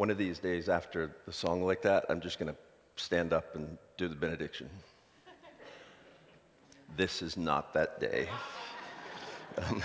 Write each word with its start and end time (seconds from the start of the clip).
One 0.00 0.08
of 0.08 0.16
these 0.16 0.38
days 0.38 0.70
after 0.70 1.14
the 1.26 1.32
song 1.34 1.62
like 1.62 1.82
that, 1.82 2.06
I'm 2.08 2.22
just 2.22 2.38
going 2.38 2.50
to 2.50 2.58
stand 2.96 3.34
up 3.34 3.54
and 3.54 3.76
do 3.98 4.08
the 4.08 4.14
benediction. 4.14 4.70
this 6.96 7.20
is 7.20 7.36
not 7.36 7.74
that 7.74 8.00
day. 8.00 8.26
Um, 9.58 9.82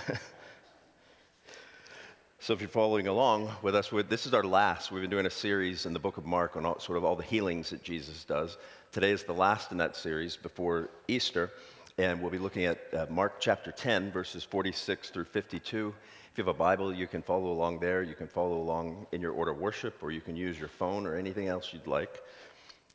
so 2.39 2.53
if 2.53 2.61
you're 2.61 2.69
following 2.69 3.07
along 3.07 3.51
with 3.61 3.75
us, 3.75 3.91
this 4.07 4.25
is 4.25 4.33
our 4.33 4.45
last. 4.45 4.89
We've 4.89 5.01
been 5.01 5.11
doing 5.11 5.25
a 5.25 5.29
series 5.29 5.85
in 5.85 5.91
the 5.91 5.99
book 5.99 6.15
of 6.15 6.25
Mark 6.25 6.55
on 6.55 6.65
all, 6.65 6.79
sort 6.79 6.97
of 6.97 7.03
all 7.03 7.17
the 7.17 7.23
healings 7.23 7.71
that 7.71 7.83
Jesus 7.83 8.23
does. 8.23 8.57
Today 8.93 9.11
is 9.11 9.23
the 9.25 9.33
last 9.33 9.73
in 9.73 9.79
that 9.79 9.97
series 9.97 10.37
before 10.37 10.91
Easter, 11.09 11.51
and 11.97 12.21
we'll 12.21 12.31
be 12.31 12.37
looking 12.37 12.63
at 12.63 12.79
uh, 12.93 13.05
Mark 13.09 13.41
chapter 13.41 13.73
10, 13.73 14.13
verses 14.13 14.45
46 14.45 15.09
through 15.09 15.25
52. 15.25 15.93
If 16.35 16.39
you 16.39 16.43
have 16.43 16.53
a 16.53 16.59
Bible, 16.59 16.93
you 16.93 17.07
can 17.07 17.21
follow 17.21 17.49
along 17.49 17.79
there. 17.79 18.03
You 18.03 18.13
can 18.13 18.27
follow 18.27 18.57
along 18.57 19.07
in 19.13 19.21
your 19.21 19.31
order 19.31 19.51
of 19.51 19.57
worship, 19.59 20.03
or 20.03 20.11
you 20.11 20.19
can 20.19 20.35
use 20.35 20.59
your 20.59 20.67
phone 20.67 21.07
or 21.07 21.15
anything 21.15 21.47
else 21.47 21.71
you'd 21.71 21.87
like. 21.87 22.21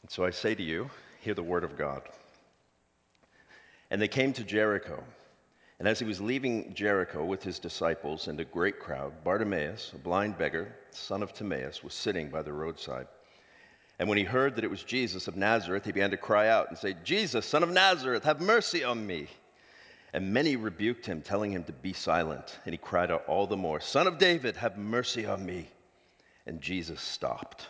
And 0.02 0.10
so 0.10 0.26
I 0.26 0.30
say 0.30 0.54
to 0.54 0.62
you, 0.62 0.90
hear 1.22 1.32
the 1.32 1.42
word 1.42 1.64
of 1.64 1.78
God. 1.78 2.02
And 3.90 3.98
they 3.98 4.08
came 4.08 4.34
to 4.34 4.44
Jericho. 4.44 5.02
And 5.78 5.88
as 5.88 5.98
he 5.98 6.04
was 6.04 6.20
leaving 6.20 6.74
Jericho 6.74 7.24
with 7.24 7.42
his 7.42 7.58
disciples 7.58 8.28
and 8.28 8.38
a 8.40 8.44
great 8.44 8.78
crowd, 8.78 9.24
Bartimaeus, 9.24 9.92
a 9.94 9.98
blind 9.98 10.36
beggar, 10.36 10.76
son 10.90 11.22
of 11.22 11.32
Timaeus, 11.32 11.82
was 11.82 11.94
sitting 11.94 12.28
by 12.28 12.42
the 12.42 12.52
roadside. 12.52 13.06
And 13.98 14.06
when 14.06 14.18
he 14.18 14.24
heard 14.24 14.56
that 14.56 14.64
it 14.64 14.70
was 14.70 14.82
Jesus 14.82 15.28
of 15.28 15.36
Nazareth, 15.38 15.86
he 15.86 15.92
began 15.92 16.10
to 16.10 16.18
cry 16.18 16.48
out 16.48 16.68
and 16.68 16.76
say, 16.76 16.94
Jesus, 17.04 17.46
son 17.46 17.62
of 17.62 17.70
Nazareth, 17.70 18.24
have 18.24 18.42
mercy 18.42 18.84
on 18.84 19.06
me. 19.06 19.28
And 20.12 20.32
many 20.32 20.56
rebuked 20.56 21.06
him, 21.06 21.22
telling 21.22 21.52
him 21.52 21.64
to 21.64 21.72
be 21.72 21.92
silent. 21.92 22.58
And 22.64 22.72
he 22.72 22.78
cried 22.78 23.10
out 23.10 23.26
all 23.26 23.46
the 23.46 23.56
more, 23.56 23.80
Son 23.80 24.06
of 24.06 24.18
David, 24.18 24.56
have 24.56 24.76
mercy 24.76 25.26
on 25.26 25.44
me. 25.44 25.68
And 26.46 26.60
Jesus 26.60 27.00
stopped 27.00 27.68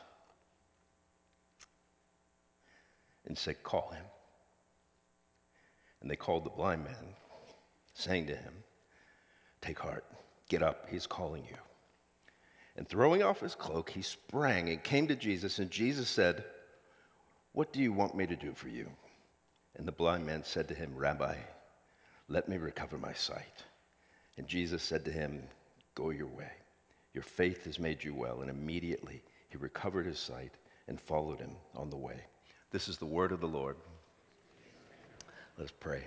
and 3.27 3.37
said, 3.37 3.63
Call 3.63 3.91
him. 3.91 4.05
And 6.01 6.11
they 6.11 6.17
called 6.17 6.45
the 6.45 6.51
blind 6.51 6.85
man, 6.85 7.15
saying 7.93 8.27
to 8.29 8.35
him, 8.35 8.55
Take 9.61 9.79
heart, 9.79 10.05
get 10.49 10.63
up, 10.63 10.89
he's 10.89 11.07
calling 11.07 11.45
you. 11.45 11.57
And 12.77 12.89
throwing 12.89 13.23
off 13.23 13.41
his 13.41 13.55
cloak, 13.55 13.91
he 13.91 14.01
sprang 14.01 14.71
and 14.71 14.83
came 14.83 15.09
to 15.09 15.17
Jesus. 15.17 15.59
And 15.59 15.71
Jesus 15.71 16.09
said, 16.09 16.43
What 17.53 17.73
do 17.73 17.81
you 17.81 17.93
want 17.93 18.17
me 18.17 18.27
to 18.27 18.37
do 18.37 18.55
for 18.55 18.69
you? 18.69 18.89
And 19.77 19.87
the 19.87 19.93
blind 19.93 20.25
man 20.25 20.45
said 20.45 20.69
to 20.69 20.75
him, 20.75 20.97
Rabbi, 20.97 21.37
let 22.31 22.49
me 22.49 22.57
recover 22.57 22.97
my 22.97 23.13
sight. 23.13 23.65
And 24.39 24.47
Jesus 24.47 24.83
said 24.83 25.05
to 25.05 25.11
him, 25.11 25.43
Go 25.97 26.11
your 26.11 26.29
way. 26.29 26.51
Your 27.13 27.25
faith 27.25 27.65
has 27.65 27.79
made 27.79 28.03
you 28.03 28.15
well. 28.15 28.41
And 28.41 28.49
immediately 28.49 29.21
he 29.49 29.59
recovered 29.59 30.07
his 30.07 30.19
sight 30.19 30.53
and 30.87 30.99
followed 31.01 31.41
him 31.41 31.51
on 31.75 31.91
the 31.91 31.97
way. 31.97 32.21
This 32.71 32.89
is 32.89 32.97
the 32.97 33.05
word 33.05 33.33
of 33.33 33.41
the 33.41 33.49
Lord. 33.49 33.77
Let's 35.59 35.73
pray. 35.73 36.05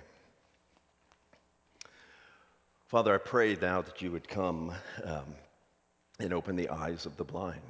Father, 2.88 3.14
I 3.14 3.18
pray 3.18 3.56
now 3.60 3.82
that 3.82 4.00
you 4.00 4.10
would 4.10 4.26
come 4.26 4.72
um, 5.04 5.34
and 6.18 6.32
open 6.32 6.56
the 6.56 6.70
eyes 6.70 7.04
of 7.04 7.16
the 7.18 7.24
blind. 7.24 7.60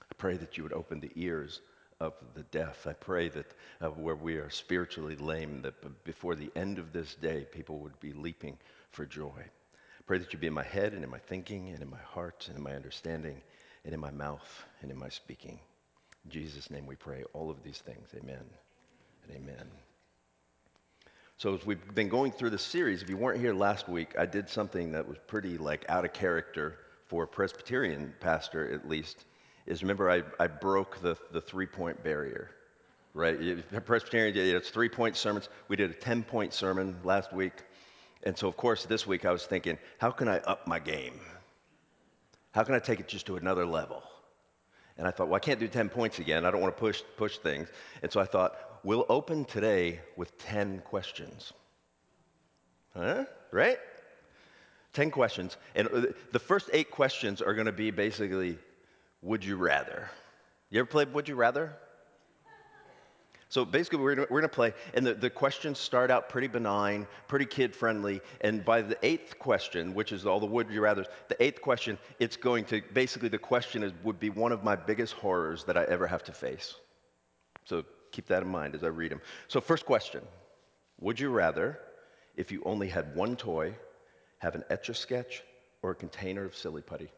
I 0.00 0.14
pray 0.16 0.36
that 0.38 0.56
you 0.56 0.62
would 0.62 0.72
open 0.72 0.98
the 0.98 1.12
ears 1.14 1.60
of 2.02 2.14
the 2.34 2.42
deaf. 2.44 2.86
I 2.86 2.92
pray 2.94 3.28
that 3.28 3.46
uh, 3.80 3.88
where 3.88 4.16
we 4.16 4.34
are 4.34 4.50
spiritually 4.50 5.14
lame, 5.14 5.62
that 5.62 6.04
before 6.04 6.34
the 6.34 6.50
end 6.56 6.78
of 6.78 6.92
this 6.92 7.14
day, 7.14 7.46
people 7.52 7.78
would 7.78 7.98
be 8.00 8.12
leaping 8.12 8.58
for 8.90 9.06
joy. 9.06 9.44
Pray 10.06 10.18
that 10.18 10.32
you 10.32 10.38
be 10.38 10.48
in 10.48 10.52
my 10.52 10.64
head 10.64 10.94
and 10.94 11.04
in 11.04 11.10
my 11.10 11.20
thinking 11.20 11.68
and 11.68 11.80
in 11.80 11.88
my 11.88 12.00
heart 12.00 12.46
and 12.48 12.56
in 12.56 12.62
my 12.62 12.74
understanding 12.74 13.40
and 13.84 13.94
in 13.94 14.00
my 14.00 14.10
mouth 14.10 14.64
and 14.82 14.90
in 14.90 14.98
my 14.98 15.08
speaking. 15.08 15.60
In 16.24 16.30
Jesus' 16.30 16.70
name 16.70 16.86
we 16.86 16.96
pray 16.96 17.22
all 17.32 17.50
of 17.50 17.62
these 17.62 17.78
things. 17.78 18.08
Amen 18.16 18.44
and 19.24 19.36
amen. 19.36 19.70
So 21.36 21.54
as 21.54 21.64
we've 21.64 21.94
been 21.94 22.08
going 22.08 22.32
through 22.32 22.50
this 22.50 22.62
series, 22.62 23.02
if 23.02 23.08
you 23.08 23.16
weren't 23.16 23.40
here 23.40 23.54
last 23.54 23.88
week, 23.88 24.14
I 24.18 24.26
did 24.26 24.48
something 24.48 24.92
that 24.92 25.06
was 25.06 25.18
pretty 25.28 25.56
like 25.56 25.84
out 25.88 26.04
of 26.04 26.12
character 26.12 26.78
for 27.06 27.24
a 27.24 27.28
Presbyterian 27.28 28.12
pastor 28.18 28.72
at 28.74 28.88
least 28.88 29.24
is 29.66 29.82
remember 29.82 30.10
I, 30.10 30.22
I 30.38 30.46
broke 30.46 31.00
the, 31.00 31.16
the 31.32 31.40
three 31.40 31.66
point 31.66 32.02
barrier, 32.02 32.50
right? 33.14 33.36
Presbyterian, 33.84 34.36
it's 34.36 34.70
three 34.70 34.88
point 34.88 35.16
sermons. 35.16 35.48
We 35.68 35.76
did 35.76 35.90
a 35.90 35.94
10 35.94 36.24
point 36.24 36.52
sermon 36.52 36.96
last 37.04 37.32
week. 37.32 37.54
And 38.24 38.36
so, 38.36 38.48
of 38.48 38.56
course, 38.56 38.84
this 38.84 39.06
week 39.06 39.24
I 39.24 39.32
was 39.32 39.44
thinking, 39.44 39.78
how 39.98 40.10
can 40.10 40.28
I 40.28 40.38
up 40.38 40.66
my 40.66 40.78
game? 40.78 41.20
How 42.52 42.62
can 42.62 42.74
I 42.74 42.78
take 42.78 43.00
it 43.00 43.08
just 43.08 43.26
to 43.26 43.36
another 43.36 43.66
level? 43.66 44.02
And 44.98 45.06
I 45.06 45.10
thought, 45.10 45.28
well, 45.28 45.36
I 45.36 45.40
can't 45.40 45.58
do 45.58 45.68
10 45.68 45.88
points 45.88 46.18
again. 46.18 46.44
I 46.44 46.50
don't 46.50 46.60
want 46.60 46.76
to 46.76 46.80
push, 46.80 47.02
push 47.16 47.38
things. 47.38 47.68
And 48.02 48.12
so 48.12 48.20
I 48.20 48.26
thought, 48.26 48.56
we'll 48.84 49.06
open 49.08 49.44
today 49.44 50.00
with 50.16 50.36
10 50.38 50.80
questions. 50.80 51.52
Huh? 52.94 53.24
Right? 53.50 53.78
10 54.92 55.10
questions. 55.10 55.56
And 55.74 55.88
uh, 55.88 56.02
the 56.30 56.38
first 56.38 56.68
eight 56.72 56.90
questions 56.90 57.40
are 57.40 57.54
going 57.54 57.66
to 57.66 57.72
be 57.72 57.90
basically 57.90 58.58
would 59.22 59.44
You 59.44 59.56
Rather. 59.56 60.10
You 60.70 60.80
ever 60.80 60.86
played 60.86 61.12
Would 61.14 61.28
You 61.28 61.36
Rather? 61.36 61.72
So 63.48 63.66
basically, 63.66 63.98
we're 63.98 64.14
gonna, 64.14 64.26
we're 64.30 64.40
gonna 64.40 64.48
play, 64.48 64.72
and 64.94 65.06
the, 65.06 65.12
the 65.12 65.28
questions 65.28 65.78
start 65.78 66.10
out 66.10 66.30
pretty 66.30 66.46
benign, 66.46 67.06
pretty 67.28 67.44
kid 67.44 67.76
friendly, 67.76 68.22
and 68.40 68.64
by 68.64 68.80
the 68.80 68.96
eighth 69.02 69.38
question, 69.38 69.92
which 69.92 70.10
is 70.10 70.24
all 70.24 70.40
the 70.40 70.46
would 70.46 70.70
you 70.70 70.80
rather's, 70.80 71.06
the 71.28 71.42
eighth 71.42 71.60
question, 71.60 71.98
it's 72.18 72.38
going 72.38 72.64
to 72.64 72.80
basically 72.94 73.28
the 73.28 73.36
question 73.36 73.82
is, 73.82 73.92
would 74.04 74.18
be 74.18 74.30
one 74.30 74.52
of 74.52 74.64
my 74.64 74.74
biggest 74.74 75.12
horrors 75.12 75.64
that 75.64 75.76
I 75.76 75.84
ever 75.84 76.06
have 76.06 76.24
to 76.24 76.32
face. 76.32 76.76
So 77.66 77.84
keep 78.10 78.26
that 78.28 78.42
in 78.42 78.48
mind 78.48 78.74
as 78.74 78.84
I 78.84 78.86
read 78.86 79.12
them. 79.12 79.20
So, 79.48 79.60
first 79.60 79.84
question 79.84 80.22
Would 81.00 81.20
you 81.20 81.28
rather, 81.28 81.78
if 82.36 82.50
you 82.50 82.62
only 82.64 82.88
had 82.88 83.14
one 83.14 83.36
toy, 83.36 83.74
have 84.38 84.54
an 84.54 84.64
etch 84.70 84.88
a 84.88 84.94
sketch 84.94 85.42
or 85.82 85.90
a 85.90 85.94
container 85.94 86.46
of 86.46 86.56
silly 86.56 86.80
putty? 86.80 87.10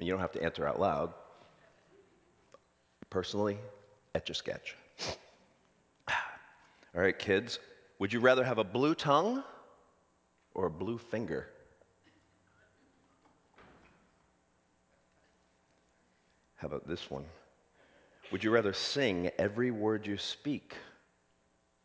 Mean, 0.00 0.06
you 0.06 0.12
don't 0.14 0.20
have 0.20 0.32
to 0.32 0.42
answer 0.42 0.66
out 0.66 0.80
loud. 0.80 1.12
Personally, 3.10 3.58
etch 4.14 4.30
a 4.30 4.34
sketch. 4.34 4.74
All 6.08 7.02
right, 7.02 7.18
kids, 7.18 7.58
would 7.98 8.10
you 8.10 8.20
rather 8.20 8.42
have 8.42 8.56
a 8.56 8.64
blue 8.64 8.94
tongue 8.94 9.44
or 10.54 10.66
a 10.66 10.70
blue 10.70 10.96
finger? 10.96 11.48
How 16.56 16.68
about 16.68 16.88
this 16.88 17.10
one? 17.10 17.26
Would 18.32 18.42
you 18.42 18.50
rather 18.50 18.72
sing 18.72 19.30
every 19.38 19.70
word 19.70 20.06
you 20.06 20.16
speak 20.16 20.76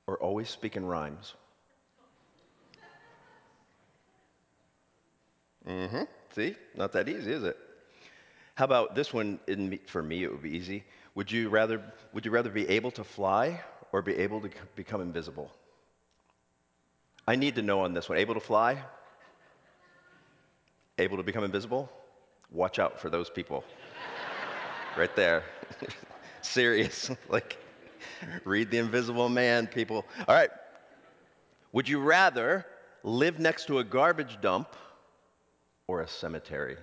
or 0.08 0.18
always 0.20 0.50
speak 0.50 0.78
in 0.78 0.86
rhymes? 0.86 1.34
Mm 5.68 5.90
hmm. 5.90 6.04
See? 6.34 6.56
Not 6.76 6.94
that 6.94 7.10
easy, 7.10 7.32
is 7.32 7.44
it? 7.44 7.58
How 8.56 8.66
about 8.66 8.96
this 8.96 9.14
one? 9.14 9.40
In, 9.48 9.80
for 9.88 10.02
me, 10.02 10.24
it 10.24 10.32
would 10.32 10.42
be 10.42 10.56
easy. 10.56 10.84
Would 11.16 11.32
you 11.32 11.50
rather 11.50 11.82
would 12.14 12.26
you 12.26 12.32
rather 12.32 12.50
be 12.50 12.68
able 12.70 12.92
to 12.92 13.04
fly 13.04 13.62
or 13.92 14.02
be 14.02 14.16
able 14.16 14.42
to 14.42 14.50
become 14.76 15.02
invisible? 15.02 15.52
I 17.28 17.36
need 17.36 17.56
to 17.56 17.62
know 17.62 17.82
on 17.82 17.94
this 17.94 18.10
one. 18.10 18.18
Able 18.18 18.34
to 18.36 18.40
fly? 18.40 18.84
Able 20.98 21.18
to 21.18 21.24
become 21.24 21.44
invisible? 21.44 21.90
Watch 22.52 22.80
out 22.80 23.00
for 23.00 23.10
those 23.10 23.30
people. 23.30 23.64
right 24.98 25.16
there. 25.16 25.44
Serious. 26.42 27.12
like, 27.30 27.58
read 28.46 28.72
The 28.72 28.78
Invisible 28.78 29.30
Man, 29.30 29.68
people. 29.68 30.06
All 30.28 30.36
right. 30.36 30.50
Would 31.74 31.88
you 31.88 32.00
rather 32.00 32.66
live 33.04 33.40
next 33.40 33.66
to 33.68 33.78
a 33.80 33.84
garbage 33.84 34.42
dump 34.42 34.76
or 35.88 36.02
a 36.02 36.08
cemetery? 36.08 36.78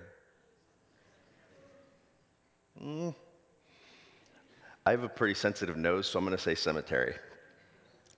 Mm. 2.83 3.15
I 4.85 4.91
have 4.91 5.03
a 5.03 5.09
pretty 5.09 5.35
sensitive 5.35 5.77
nose, 5.77 6.05
so 6.05 6.19
I'm 6.19 6.25
going 6.25 6.35
to 6.35 6.43
say 6.43 6.55
cemetery. 6.55 7.15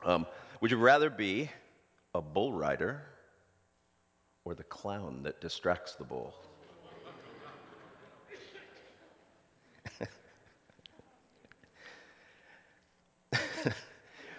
Um, 0.03 0.25
would 0.59 0.71
you 0.71 0.77
rather 0.77 1.11
be 1.11 1.51
a 2.15 2.21
bull 2.21 2.51
rider 2.51 3.03
or 4.43 4.55
the 4.55 4.63
clown 4.63 5.21
that 5.23 5.39
distracts 5.39 5.93
the 5.93 6.03
bull? 6.03 6.33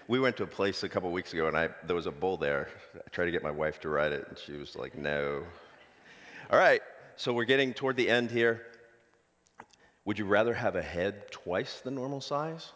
we 0.09 0.19
went 0.19 0.37
to 0.39 0.43
a 0.43 0.49
place 0.49 0.83
a 0.83 0.89
couple 0.89 1.13
weeks 1.13 1.33
ago, 1.33 1.47
and 1.47 1.57
I, 1.57 1.69
there 1.85 1.95
was 1.95 2.07
a 2.07 2.13
bull 2.13 2.37
there. 2.37 2.69
I 2.97 3.09
tried 3.11 3.27
to 3.27 3.31
get 3.31 3.45
my 3.45 3.53
wife 3.53 3.79
to 3.83 3.89
ride 3.89 4.11
it, 4.11 4.27
and 4.29 4.37
she 4.37 4.55
was 4.55 4.75
like, 4.75 4.99
no. 4.99 5.45
All 6.51 6.59
right, 6.59 6.83
so 7.15 7.33
we're 7.33 7.45
getting 7.45 7.73
toward 7.73 7.97
the 7.97 8.11
end 8.11 8.33
here. 8.33 8.67
Would 10.07 10.21
you 10.21 10.25
rather 10.25 10.55
have 10.55 10.77
a 10.77 10.83
head 10.83 11.31
twice 11.33 11.81
the 11.81 11.91
normal 11.91 12.21
size 12.21 12.73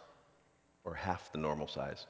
or 0.83 0.93
half 0.93 1.31
the 1.31 1.37
normal 1.37 1.67
size? 1.67 2.05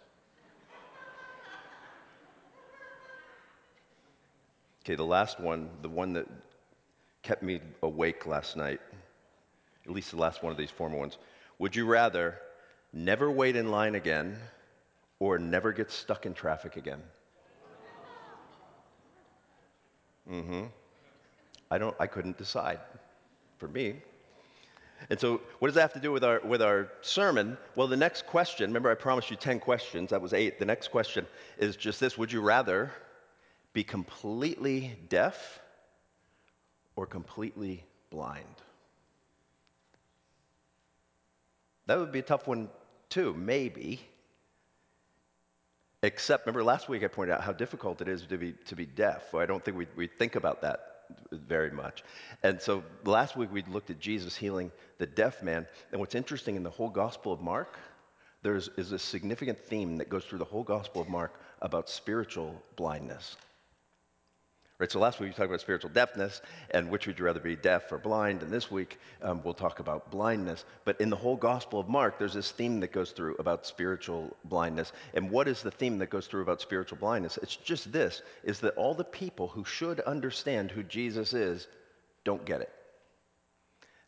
Okay, 4.84 4.96
the 4.96 5.06
last 5.06 5.40
one, 5.40 5.70
the 5.84 5.90
one 5.90 6.14
that 6.14 6.28
kept 7.22 7.44
me 7.44 7.62
awake 7.84 8.26
last 8.26 8.58
night. 8.58 8.82
at 9.86 9.92
least 9.92 10.10
the 10.12 10.18
last 10.18 10.42
one 10.42 10.52
of 10.52 10.58
these 10.58 10.72
former 10.72 10.98
ones. 10.98 11.20
Would 11.60 11.76
you 11.76 11.86
rather 11.86 12.40
never 12.92 13.30
wait 13.30 13.56
in 13.56 13.70
line 13.70 13.94
again 13.94 14.38
or 15.20 15.38
never 15.38 15.72
get 15.72 15.92
stuck 15.92 16.26
in 16.26 16.34
traffic 16.34 16.78
again? 16.78 17.02
Mm-hmm. 20.28 20.64
I 21.70 21.78
don't 21.78 21.96
I 22.00 22.08
couldn't 22.08 22.40
decide 22.40 22.80
for 23.60 23.68
me. 23.68 24.02
And 25.10 25.20
so, 25.20 25.42
what 25.60 25.68
does 25.68 25.76
that 25.76 25.82
have 25.82 25.94
to 25.94 26.00
do 26.00 26.12
with 26.12 26.24
our, 26.24 26.40
with 26.42 26.62
our 26.62 26.90
sermon? 27.02 27.58
Well, 27.76 27.88
the 27.88 27.98
next 27.98 28.28
question, 28.28 28.70
remember 28.70 28.92
I 28.92 28.96
promised 28.96 29.32
you 29.32 29.36
10 29.36 29.60
questions, 29.60 30.12
that 30.12 30.22
was 30.22 30.34
eight. 30.34 30.60
The 30.60 30.66
next 30.66 30.90
question 30.90 31.26
is 31.58 31.76
just 31.76 32.00
this 32.00 32.18
Would 32.18 32.32
you 32.32 32.42
rather 32.42 32.92
be 33.74 33.84
completely 33.84 34.98
deaf 35.10 35.60
or 36.96 37.06
completely 37.06 37.84
blind? 38.10 38.46
That 41.88 41.98
would 41.98 42.12
be 42.12 42.20
a 42.20 42.24
tough 42.24 42.48
one, 42.48 42.70
too, 43.10 43.34
maybe. 43.34 44.02
Except, 46.04 46.46
remember 46.46 46.64
last 46.64 46.90
week 46.90 47.04
I 47.04 47.08
pointed 47.08 47.34
out 47.34 47.42
how 47.42 47.54
difficult 47.54 48.02
it 48.02 48.08
is 48.08 48.24
to 48.28 48.38
be, 48.38 48.54
to 48.68 48.76
be 48.76 48.86
deaf. 48.86 49.36
I 49.36 49.46
don't 49.46 49.64
think 49.64 49.78
we, 49.78 49.88
we 49.96 50.08
think 50.08 50.36
about 50.36 50.62
that 50.62 50.91
very 51.32 51.72
much. 51.72 52.04
And 52.44 52.62
so 52.62 52.84
last 53.04 53.36
week 53.36 53.52
we 53.52 53.64
looked 53.64 53.90
at 53.90 54.00
Jesus 54.00 54.36
healing 54.36 54.72
the 54.98 55.06
deaf 55.06 55.42
man. 55.44 55.68
And 55.92 56.00
what's 56.00 56.16
interesting 56.16 56.56
in 56.56 56.64
the 56.64 56.70
whole 56.70 56.90
Gospel 56.90 57.34
of 57.34 57.42
Mark, 57.42 57.78
there 58.44 58.56
is 58.56 58.92
a 58.92 59.00
significant 59.00 59.60
theme 59.60 59.98
that 59.98 60.10
goes 60.10 60.26
through 60.26 60.40
the 60.40 60.46
whole 60.46 60.64
Gospel 60.64 61.02
of 61.02 61.10
Mark 61.10 61.40
about 61.62 61.90
spiritual 61.90 62.62
blindness. 62.76 63.36
Right, 64.82 64.92
so 64.92 64.98
last 64.98 65.20
week 65.20 65.30
we 65.30 65.34
talked 65.36 65.46
about 65.50 65.62
spiritual 65.62 65.92
deafness 65.92 66.42
and 66.72 66.90
which 66.90 67.06
would 67.06 67.20
you 67.20 67.26
rather 67.26 67.40
be 67.40 67.56
deaf 67.56 67.92
or 67.92 68.00
blind. 68.00 68.42
And 68.42 68.52
this 68.52 68.72
week 68.72 68.98
um, 69.22 69.40
we'll 69.44 69.54
talk 69.54 69.80
about 69.80 70.10
blindness. 70.10 70.66
But 70.86 71.00
in 71.00 71.12
the 71.12 71.16
whole 71.16 71.36
Gospel 71.36 71.80
of 71.80 71.88
Mark, 71.88 72.18
there's 72.18 72.34
this 72.34 72.50
theme 72.50 72.80
that 72.80 72.92
goes 72.92 73.12
through 73.12 73.36
about 73.38 73.68
spiritual 73.68 74.36
blindness. 74.44 74.92
And 75.14 75.30
what 75.30 75.48
is 75.48 75.62
the 75.62 75.70
theme 75.70 76.00
that 76.00 76.10
goes 76.10 76.26
through 76.26 76.42
about 76.42 76.62
spiritual 76.62 76.98
blindness? 76.98 77.38
It's 77.44 77.56
just 77.58 77.92
this: 77.92 78.24
is 78.44 78.60
that 78.62 78.76
all 78.76 78.96
the 78.96 79.04
people 79.04 79.50
who 79.50 79.64
should 79.66 80.00
understand 80.00 80.72
who 80.72 80.82
Jesus 80.82 81.34
is 81.34 81.68
don't 82.24 82.44
get 82.44 82.62
it. 82.62 82.74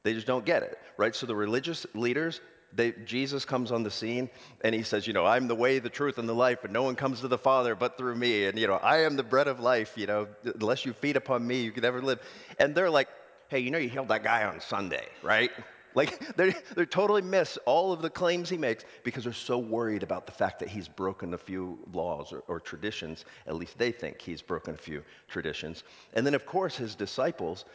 They 0.02 0.16
just 0.16 0.25
don't 0.25 0.44
get 0.44 0.64
it, 0.64 0.80
right? 0.98 1.16
So 1.16 1.28
the 1.28 1.36
religious 1.36 1.86
leaders, 1.94 2.42
they, 2.75 2.92
Jesus 3.06 3.46
comes 3.46 3.72
on 3.72 3.84
the 3.84 3.92
scene 3.92 4.30
and 4.62 4.74
he 4.74 4.84
says, 4.84 5.08
You 5.08 5.14
know, 5.14 5.25
I'm 5.25 5.48
the 5.48 5.56
way, 5.56 5.80
the 5.80 5.90
truth, 5.90 6.18
and 6.18 6.28
the 6.28 6.34
life, 6.34 6.64
and 6.64 6.74
no 6.74 6.84
one 6.84 6.96
comes 6.96 7.22
to 7.22 7.28
the 7.28 7.38
Father 7.38 7.75
but 7.75 7.98
through 7.98 8.16
me. 8.16 8.46
And, 8.46 8.58
you 8.58 8.68
know, 8.68 8.75
I 8.75 9.00
am 9.04 9.16
the 9.16 9.24
bread 9.24 9.48
of 9.48 9.60
life. 9.60 9.94
You 9.98 10.08
know, 10.08 10.28
unless 10.44 10.86
you 10.86 10.94
feed 10.94 11.18
upon 11.18 11.46
me, 11.46 11.62
you 11.62 11.72
can 11.72 11.84
never 11.84 12.02
live. 12.02 12.20
And 12.60 12.74
they're 12.75 12.90
like, 12.90 13.10
Hey, 13.50 13.60
you 13.60 13.72
know, 13.72 13.78
you 13.78 13.90
healed 13.90 14.08
that 14.08 14.24
guy 14.24 14.46
on 14.46 14.60
Sunday, 14.60 15.08
right? 15.22 15.52
Like, 15.96 16.36
they 16.38 16.56
they 16.75 16.86
totally 16.86 17.22
miss 17.22 17.58
all 17.66 17.94
of 17.94 18.02
the 18.02 18.10
claims 18.10 18.50
he 18.50 18.58
makes 18.58 18.84
because 19.04 19.25
they're 19.25 19.34
so 19.34 19.60
worried 19.60 20.02
about 20.02 20.25
the 20.25 20.31
fact 20.31 20.60
that 20.60 20.70
he's 20.70 20.88
broken 20.88 21.36
a 21.36 21.38
few 21.38 21.78
laws 21.94 22.34
or, 22.34 22.40
or 22.48 22.60
traditions. 22.60 23.25
At 23.46 23.56
least 23.56 23.78
they 23.78 23.92
think 23.92 24.20
he's 24.20 24.42
broken 24.42 24.74
a 24.74 24.78
few 24.78 25.04
traditions. 25.28 25.84
And 26.16 26.25
then, 26.25 26.34
of 26.34 26.48
course, 26.48 26.75
his 26.75 26.96
disciples, 26.96 27.66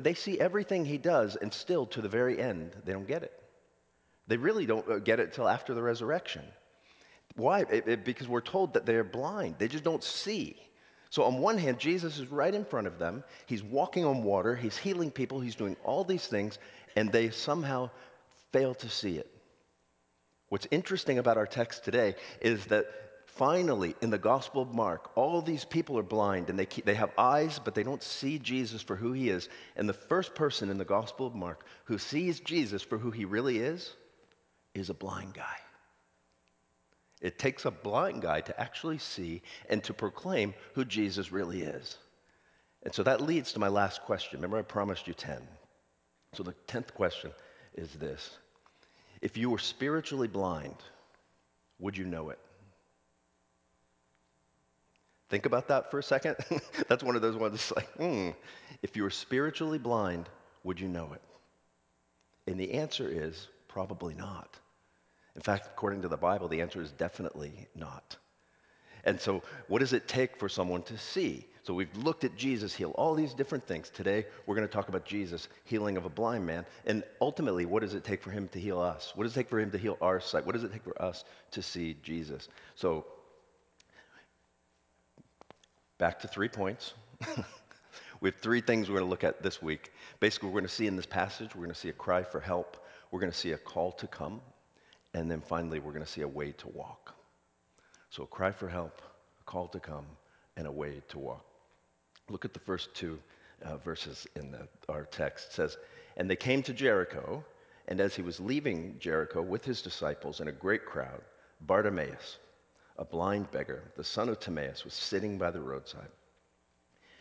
they 0.00 0.14
see 0.14 0.40
everything 0.40 0.84
he 0.84 0.98
does, 0.98 1.36
and 1.36 1.52
still, 1.52 1.86
to 1.86 2.02
the 2.02 2.08
very 2.08 2.40
end, 2.40 2.74
they 2.84 2.92
don't 2.92 3.06
get 3.06 3.22
it. 3.22 3.39
They 4.30 4.36
really 4.36 4.64
don't 4.64 4.88
uh, 4.88 4.98
get 5.00 5.18
it 5.18 5.32
till 5.32 5.48
after 5.48 5.74
the 5.74 5.82
resurrection. 5.82 6.44
Why? 7.34 7.62
It, 7.62 7.88
it, 7.88 8.04
because 8.04 8.28
we're 8.28 8.40
told 8.40 8.74
that 8.74 8.86
they're 8.86 9.02
blind, 9.02 9.56
they 9.58 9.66
just 9.66 9.82
don't 9.82 10.04
see. 10.04 10.56
So, 11.10 11.24
on 11.24 11.38
one 11.38 11.58
hand, 11.58 11.80
Jesus 11.80 12.16
is 12.16 12.28
right 12.28 12.54
in 12.54 12.64
front 12.64 12.86
of 12.86 13.00
them. 13.00 13.24
He's 13.46 13.64
walking 13.64 14.04
on 14.04 14.22
water, 14.22 14.54
he's 14.54 14.76
healing 14.76 15.10
people, 15.10 15.40
he's 15.40 15.56
doing 15.56 15.76
all 15.82 16.04
these 16.04 16.28
things, 16.28 16.60
and 16.94 17.10
they 17.10 17.30
somehow 17.30 17.90
fail 18.52 18.72
to 18.74 18.88
see 18.88 19.18
it. 19.18 19.28
What's 20.48 20.68
interesting 20.70 21.18
about 21.18 21.36
our 21.36 21.46
text 21.46 21.84
today 21.84 22.14
is 22.40 22.66
that 22.66 22.86
finally, 23.26 23.96
in 24.00 24.10
the 24.10 24.18
Gospel 24.18 24.62
of 24.62 24.72
Mark, 24.72 25.10
all 25.16 25.42
these 25.42 25.64
people 25.64 25.98
are 25.98 26.04
blind 26.04 26.50
and 26.50 26.58
they, 26.58 26.66
keep, 26.66 26.84
they 26.84 26.94
have 26.94 27.10
eyes, 27.18 27.58
but 27.58 27.74
they 27.74 27.82
don't 27.82 28.02
see 28.02 28.38
Jesus 28.38 28.80
for 28.80 28.94
who 28.94 29.12
he 29.12 29.28
is. 29.28 29.48
And 29.74 29.88
the 29.88 29.92
first 29.92 30.36
person 30.36 30.70
in 30.70 30.78
the 30.78 30.84
Gospel 30.84 31.26
of 31.26 31.34
Mark 31.34 31.64
who 31.86 31.98
sees 31.98 32.38
Jesus 32.38 32.82
for 32.82 32.96
who 32.96 33.10
he 33.10 33.24
really 33.24 33.58
is 33.58 33.96
is 34.74 34.90
a 34.90 34.94
blind 34.94 35.34
guy. 35.34 35.56
It 37.20 37.38
takes 37.38 37.64
a 37.64 37.70
blind 37.70 38.22
guy 38.22 38.40
to 38.40 38.60
actually 38.60 38.98
see 38.98 39.42
and 39.68 39.84
to 39.84 39.92
proclaim 39.92 40.54
who 40.74 40.84
Jesus 40.84 41.30
really 41.30 41.62
is. 41.62 41.98
And 42.82 42.94
so 42.94 43.02
that 43.02 43.20
leads 43.20 43.52
to 43.52 43.58
my 43.58 43.68
last 43.68 44.02
question. 44.02 44.38
Remember, 44.38 44.58
I 44.58 44.62
promised 44.62 45.06
you 45.06 45.12
10. 45.12 45.40
So 46.32 46.42
the 46.42 46.54
10th 46.68 46.94
question 46.94 47.32
is 47.74 47.92
this 47.94 48.30
If 49.20 49.36
you 49.36 49.50
were 49.50 49.58
spiritually 49.58 50.28
blind, 50.28 50.76
would 51.78 51.96
you 51.96 52.04
know 52.04 52.30
it? 52.30 52.38
Think 55.28 55.46
about 55.46 55.68
that 55.68 55.90
for 55.90 55.98
a 55.98 56.02
second. 56.02 56.36
That's 56.88 57.04
one 57.04 57.16
of 57.16 57.22
those 57.22 57.36
ones 57.36 57.52
that's 57.52 57.72
like, 57.72 57.92
hmm, 57.92 58.30
if 58.82 58.96
you 58.96 59.04
were 59.04 59.10
spiritually 59.10 59.78
blind, 59.78 60.28
would 60.64 60.80
you 60.80 60.88
know 60.88 61.12
it? 61.12 61.22
And 62.50 62.58
the 62.58 62.72
answer 62.72 63.08
is 63.08 63.46
Probably 63.70 64.14
not. 64.14 64.58
In 65.36 65.42
fact, 65.42 65.66
according 65.66 66.02
to 66.02 66.08
the 66.08 66.16
Bible, 66.16 66.48
the 66.48 66.60
answer 66.60 66.82
is 66.82 66.90
definitely 66.90 67.68
not. 67.76 68.16
And 69.04 69.20
so, 69.20 69.42
what 69.68 69.78
does 69.78 69.92
it 69.92 70.08
take 70.08 70.36
for 70.36 70.48
someone 70.48 70.82
to 70.82 70.98
see? 70.98 71.46
So, 71.62 71.72
we've 71.72 71.96
looked 71.96 72.24
at 72.24 72.36
Jesus 72.36 72.74
heal 72.74 72.90
all 72.96 73.14
these 73.14 73.32
different 73.32 73.64
things. 73.64 73.88
Today, 73.88 74.26
we're 74.44 74.56
going 74.56 74.66
to 74.66 74.72
talk 74.72 74.88
about 74.88 75.04
Jesus 75.04 75.48
healing 75.64 75.96
of 75.96 76.04
a 76.04 76.08
blind 76.08 76.44
man. 76.44 76.66
And 76.84 77.04
ultimately, 77.20 77.64
what 77.64 77.82
does 77.82 77.94
it 77.94 78.02
take 78.02 78.22
for 78.22 78.32
him 78.32 78.48
to 78.48 78.58
heal 78.58 78.80
us? 78.80 79.12
What 79.14 79.22
does 79.22 79.32
it 79.32 79.36
take 79.36 79.48
for 79.48 79.60
him 79.60 79.70
to 79.70 79.78
heal 79.78 79.96
our 80.00 80.18
sight? 80.18 80.44
What 80.44 80.54
does 80.54 80.64
it 80.64 80.72
take 80.72 80.82
for 80.82 81.00
us 81.00 81.24
to 81.52 81.62
see 81.62 81.96
Jesus? 82.02 82.48
So, 82.74 83.06
back 85.96 86.18
to 86.20 86.28
three 86.28 86.48
points. 86.48 86.94
we 88.20 88.30
have 88.30 88.40
three 88.40 88.60
things 88.62 88.88
we're 88.88 88.96
going 88.96 89.06
to 89.06 89.10
look 89.10 89.22
at 89.22 89.44
this 89.44 89.62
week. 89.62 89.92
Basically, 90.18 90.48
we're 90.48 90.54
going 90.54 90.64
to 90.64 90.74
see 90.74 90.88
in 90.88 90.96
this 90.96 91.06
passage, 91.06 91.54
we're 91.54 91.62
going 91.62 91.74
to 91.74 91.80
see 91.80 91.90
a 91.90 91.92
cry 91.92 92.24
for 92.24 92.40
help. 92.40 92.76
We're 93.10 93.20
going 93.20 93.32
to 93.32 93.38
see 93.38 93.52
a 93.52 93.58
call 93.58 93.92
to 93.92 94.06
come. 94.06 94.40
And 95.14 95.30
then 95.30 95.40
finally, 95.40 95.80
we're 95.80 95.92
going 95.92 96.04
to 96.04 96.10
see 96.10 96.20
a 96.20 96.28
way 96.28 96.52
to 96.52 96.68
walk. 96.68 97.14
So, 98.10 98.22
a 98.24 98.26
cry 98.26 98.52
for 98.52 98.68
help, 98.68 99.02
a 99.40 99.44
call 99.44 99.68
to 99.68 99.80
come, 99.80 100.06
and 100.56 100.66
a 100.66 100.72
way 100.72 101.02
to 101.08 101.18
walk. 101.18 101.44
Look 102.28 102.44
at 102.44 102.52
the 102.52 102.60
first 102.60 102.94
two 102.94 103.18
uh, 103.62 103.76
verses 103.78 104.26
in 104.36 104.52
the, 104.52 104.68
our 104.88 105.04
text. 105.04 105.48
It 105.48 105.54
says, 105.54 105.76
And 106.16 106.30
they 106.30 106.36
came 106.36 106.62
to 106.64 106.72
Jericho, 106.72 107.44
and 107.88 108.00
as 108.00 108.14
he 108.14 108.22
was 108.22 108.40
leaving 108.40 108.96
Jericho 108.98 109.42
with 109.42 109.64
his 109.64 109.82
disciples 109.82 110.40
and 110.40 110.48
a 110.48 110.52
great 110.52 110.86
crowd, 110.86 111.22
Bartimaeus, 111.60 112.38
a 112.98 113.04
blind 113.04 113.50
beggar, 113.50 113.82
the 113.96 114.04
son 114.04 114.28
of 114.28 114.38
Timaeus, 114.38 114.84
was 114.84 114.94
sitting 114.94 115.38
by 115.38 115.50
the 115.50 115.60
roadside. 115.60 116.00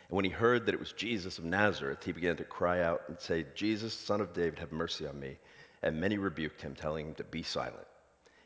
And 0.10 0.16
when 0.16 0.26
he 0.26 0.32
heard 0.32 0.66
that 0.66 0.74
it 0.74 0.80
was 0.80 0.92
Jesus 0.94 1.38
of 1.38 1.46
Nazareth, 1.46 2.04
he 2.04 2.12
began 2.12 2.36
to 2.38 2.44
cry 2.44 2.82
out 2.82 3.02
and 3.08 3.20
say, 3.20 3.46
Jesus, 3.56 3.94
son 3.94 4.22
of 4.22 4.34
David, 4.34 4.60
have 4.60 4.72
mercy 4.72 5.08
on 5.08 5.20
me. 5.20 5.38
And 5.82 6.00
many 6.00 6.18
rebuked 6.18 6.62
him, 6.62 6.76
telling 6.76 7.08
him 7.08 7.16
to 7.16 7.24
be 7.24 7.44
silent. 7.44 7.88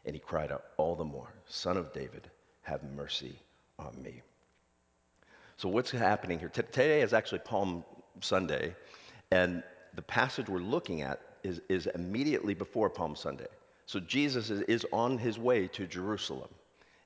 And 0.06 0.16
he 0.16 0.20
cried 0.20 0.52
out 0.52 0.66
all 0.78 0.96
the 0.96 1.04
more, 1.04 1.34
Son 1.46 1.78
of 1.78 1.94
David, 1.94 2.30
have 2.62 2.84
mercy 2.84 3.36
on 3.80 4.02
me. 4.02 4.22
So, 5.58 5.70
what's 5.70 5.92
happening 5.92 6.40
here? 6.40 6.50
Today 6.50 7.02
is 7.02 7.14
actually 7.14 7.40
Palm 7.40 7.84
Sunday, 8.20 8.76
and 9.32 9.64
the 9.96 10.02
passage 10.02 10.50
we're 10.50 10.60
looking 10.60 11.02
at 11.02 11.22
is, 11.44 11.62
is 11.70 11.88
immediately 11.88 12.54
before 12.54 12.90
Palm 12.90 13.16
Sunday. 13.16 13.48
So, 13.86 14.00
Jesus 14.00 14.50
is, 14.50 14.62
is 14.62 14.86
on 14.92 15.18
his 15.18 15.40
way 15.40 15.68
to 15.70 15.88
Jerusalem. 15.88 16.50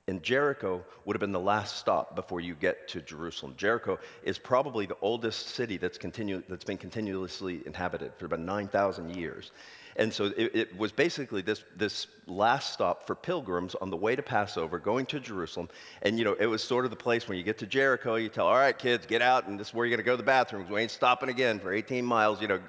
And 0.08 0.22
Jericho 0.22 0.82
would 1.04 1.14
have 1.14 1.20
been 1.20 1.32
the 1.32 1.38
last 1.38 1.76
stop 1.76 2.16
before 2.16 2.40
you 2.40 2.54
get 2.54 2.88
to 2.88 3.02
Jerusalem. 3.02 3.52
Jericho 3.58 3.98
is 4.22 4.38
probably 4.38 4.86
the 4.86 4.96
oldest 5.02 5.48
city 5.48 5.76
that's, 5.76 5.98
continu- 5.98 6.42
that's 6.48 6.64
been 6.64 6.78
continuously 6.78 7.60
inhabited 7.66 8.12
for 8.16 8.24
about 8.24 8.40
9,000 8.40 9.14
years. 9.14 9.52
And 9.96 10.10
so 10.10 10.32
it, 10.36 10.54
it, 10.54 10.78
was 10.78 10.92
basically 10.92 11.42
this, 11.42 11.62
this 11.76 12.06
last 12.26 12.72
stop 12.72 13.06
for 13.06 13.14
pilgrims 13.14 13.74
on 13.74 13.90
the 13.90 13.98
way 13.98 14.16
to 14.16 14.22
Passover, 14.22 14.78
going 14.78 15.04
to 15.06 15.20
Jerusalem. 15.20 15.68
And, 16.00 16.18
you 16.18 16.24
know, 16.24 16.36
it 16.40 16.46
was 16.46 16.64
sort 16.64 16.86
of 16.86 16.90
the 16.90 16.96
place 16.96 17.28
when 17.28 17.36
you 17.36 17.44
get 17.44 17.58
to 17.58 17.66
Jericho, 17.66 18.14
you 18.14 18.30
tell, 18.30 18.46
all 18.46 18.54
right, 18.54 18.78
kids, 18.78 19.04
get 19.04 19.20
out, 19.20 19.46
and 19.46 19.60
this 19.60 19.68
is 19.68 19.74
where 19.74 19.84
you're 19.84 19.94
going 19.94 20.04
to 20.04 20.08
go 20.08 20.12
to 20.12 20.16
the 20.16 20.22
bathrooms. 20.22 20.70
We 20.70 20.80
ain't 20.80 20.90
stopping 20.90 21.28
again 21.28 21.60
for 21.60 21.70
18 21.70 22.02
miles. 22.02 22.40
You 22.40 22.48
know, 22.48 22.60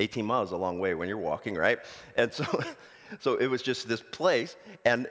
18 0.00 0.26
miles 0.26 0.48
is 0.48 0.52
a 0.52 0.56
long 0.56 0.80
way 0.80 0.94
when 0.94 1.06
you're 1.06 1.18
walking, 1.18 1.54
right? 1.54 1.78
And 2.16 2.32
so, 2.32 2.44
so 3.20 3.36
it 3.36 3.46
was 3.46 3.62
just 3.62 3.86
this 3.86 4.02
place. 4.10 4.56
And 4.84 5.06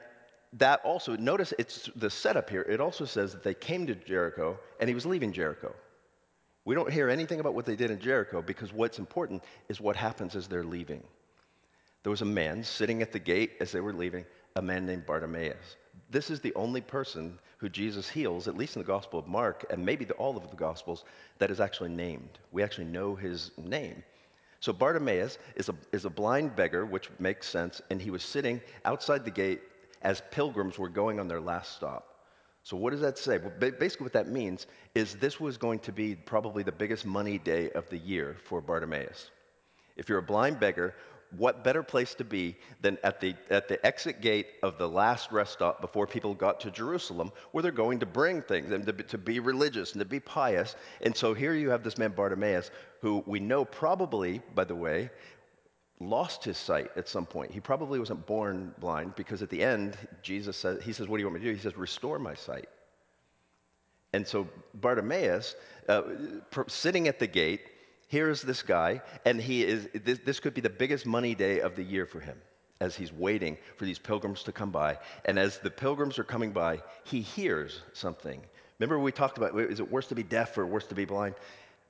that 0.58 0.82
also, 0.84 1.16
notice 1.16 1.54
it's 1.58 1.90
the 1.96 2.10
setup 2.10 2.50
here. 2.50 2.62
It 2.62 2.80
also 2.80 3.06
says 3.06 3.34
that 3.34 3.44
they 3.44 3.54
came 3.54 3.88
to 3.88 3.96
Jericho 3.96 4.60
and 4.80 4.88
he 4.88 4.94
was 4.94 5.06
leaving 5.06 5.34
Jericho. 5.34 5.74
We 6.66 6.76
don't 6.76 6.92
hear 6.92 7.10
anything 7.10 7.40
about 7.40 7.56
what 7.56 7.66
they 7.66 7.76
did 7.76 7.92
in 7.92 8.00
Jericho 8.00 8.42
because 8.42 8.72
what's 8.72 9.00
important 9.00 9.44
is 9.68 9.82
what 9.82 9.96
happens 9.96 10.36
as 10.36 10.48
they're 10.48 10.64
leaving. 10.64 11.04
There 12.04 12.12
was 12.12 12.22
a 12.22 12.26
man 12.26 12.64
sitting 12.64 13.02
at 13.02 13.12
the 13.12 13.20
gate 13.20 13.54
as 13.60 13.72
they 13.72 13.80
were 13.80 13.94
leaving, 13.94 14.26
a 14.56 14.62
man 14.62 14.86
named 14.86 15.06
Bartimaeus. 15.06 15.78
This 16.10 16.30
is 16.30 16.40
the 16.40 16.54
only 16.56 16.82
person 16.82 17.40
who 17.58 17.70
Jesus 17.70 18.10
heals, 18.10 18.48
at 18.48 18.58
least 18.58 18.76
in 18.76 18.82
the 18.82 18.88
Gospel 18.88 19.20
of 19.20 19.28
Mark, 19.28 19.66
and 19.70 19.86
maybe 19.86 20.06
the, 20.06 20.14
all 20.16 20.38
of 20.38 20.50
the 20.50 20.56
Gospels, 20.56 21.06
that 21.40 21.50
is 21.50 21.60
actually 21.60 21.90
named. 21.90 22.40
We 22.52 22.62
actually 22.62 22.88
know 22.88 23.16
his 23.16 23.52
name. 23.58 24.04
So 24.60 24.74
Bartimaeus 24.74 25.40
is 25.56 25.70
a, 25.70 25.76
is 25.92 26.06
a 26.06 26.10
blind 26.10 26.56
beggar, 26.56 26.86
which 26.86 27.10
makes 27.20 27.48
sense, 27.48 27.82
and 27.90 28.02
he 28.02 28.12
was 28.12 28.24
sitting 28.24 28.62
outside 28.86 29.26
the 29.26 29.32
gate 29.32 29.62
as 30.04 30.22
pilgrims 30.32 30.78
were 30.78 30.90
going 30.90 31.20
on 31.20 31.28
their 31.28 31.42
last 31.42 31.76
stop. 31.76 32.10
So, 32.64 32.78
what 32.78 32.92
does 32.92 33.02
that 33.02 33.18
say? 33.18 33.40
Well, 33.40 33.52
basically, 33.60 34.06
what 34.06 34.14
that 34.14 34.30
means 34.30 34.68
is 34.96 35.16
this 35.16 35.40
was 35.40 35.58
going 35.58 35.80
to 35.80 35.92
be 35.92 36.16
probably 36.16 36.64
the 36.64 36.72
biggest 36.72 37.06
money 37.06 37.38
day 37.38 37.70
of 37.72 37.90
the 37.90 37.98
year 37.98 38.38
for 38.46 38.62
Bartimaeus. 38.62 39.32
If 39.98 40.08
you're 40.08 40.20
a 40.20 40.24
blind 40.24 40.60
beggar, 40.60 40.96
what 41.38 41.64
better 41.64 41.84
place 41.84 42.14
to 42.16 42.24
be 42.24 42.56
than 42.82 42.98
at 43.04 43.20
the, 43.20 43.36
at 43.50 43.68
the 43.68 43.84
exit 43.86 44.22
gate 44.22 44.48
of 44.62 44.78
the 44.78 44.88
last 44.88 45.32
rest 45.32 45.54
stop 45.54 45.82
before 45.82 46.06
people 46.06 46.34
got 46.34 46.60
to 46.62 46.72
Jerusalem, 46.72 47.32
where 47.52 47.62
they're 47.62 47.72
going 47.72 48.00
to 48.00 48.06
bring 48.06 48.42
things 48.42 48.72
and 48.72 48.86
to, 48.86 48.94
to 48.94 49.18
be 49.18 49.40
religious 49.40 49.94
and 49.94 50.00
to 50.00 50.06
be 50.06 50.20
pious? 50.20 50.76
And 51.02 51.16
so 51.16 51.34
here 51.34 51.54
you 51.54 51.70
have 51.70 51.84
this 51.84 51.98
man 51.98 52.12
Bartimaeus, 52.12 52.72
who 53.02 53.24
we 53.26 53.40
know 53.40 53.66
probably, 53.66 54.42
by 54.56 54.64
the 54.64 54.76
way, 54.76 55.10
lost 56.10 56.44
his 56.44 56.58
sight 56.58 56.92
at 56.96 57.08
some 57.08 57.26
point. 57.26 57.52
He 57.52 57.60
probably 57.60 58.00
wasn't 58.00 58.26
born 58.26 58.74
blind 58.80 59.16
because 59.16 59.42
at 59.42 59.50
the 59.50 59.64
end, 59.64 59.98
Jesus 60.22 60.58
says, 60.58 60.84
He 60.84 60.94
says, 60.94 61.08
What 61.08 61.18
do 61.18 61.22
you 61.22 61.28
want 61.28 61.42
me 61.42 61.46
to 61.46 61.52
do? 61.52 61.56
He 61.56 61.62
says, 61.62 61.78
Restore 61.78 62.20
my 62.20 62.36
sight. 62.36 62.70
And 64.14 64.28
so 64.28 64.48
Bartimaeus, 64.76 65.56
uh, 65.90 66.04
sitting 66.68 67.08
at 67.08 67.20
the 67.20 67.28
gate, 67.28 67.62
here's 68.08 68.44
this 68.44 68.62
guy, 68.62 69.02
and 69.26 69.42
he 69.42 69.64
is, 69.64 69.90
this, 70.04 70.20
this 70.20 70.40
could 70.40 70.54
be 70.54 70.62
the 70.62 70.70
biggest 70.70 71.06
money 71.06 71.34
day 71.34 71.62
of 71.62 71.76
the 71.76 71.84
year 71.84 72.06
for 72.06 72.20
him 72.20 72.40
as 72.80 72.96
he's 72.96 73.12
waiting 73.12 73.58
for 73.78 73.86
these 73.86 73.98
pilgrims 73.98 74.44
to 74.44 74.52
come 74.52 74.70
by. 74.70 75.00
And 75.26 75.40
as 75.40 75.58
the 75.58 75.72
pilgrims 75.72 76.20
are 76.20 76.24
coming 76.24 76.52
by, 76.52 76.84
he 77.06 77.22
hears 77.22 77.82
something. 77.94 78.42
Remember, 78.78 79.00
we 79.00 79.12
talked 79.12 79.38
about 79.38 79.58
is 79.60 79.80
it 79.80 79.92
worse 79.92 80.08
to 80.08 80.16
be 80.16 80.24
deaf 80.24 80.58
or 80.58 80.66
worse 80.66 80.86
to 80.88 80.96
be 80.96 81.06
blind? 81.06 81.36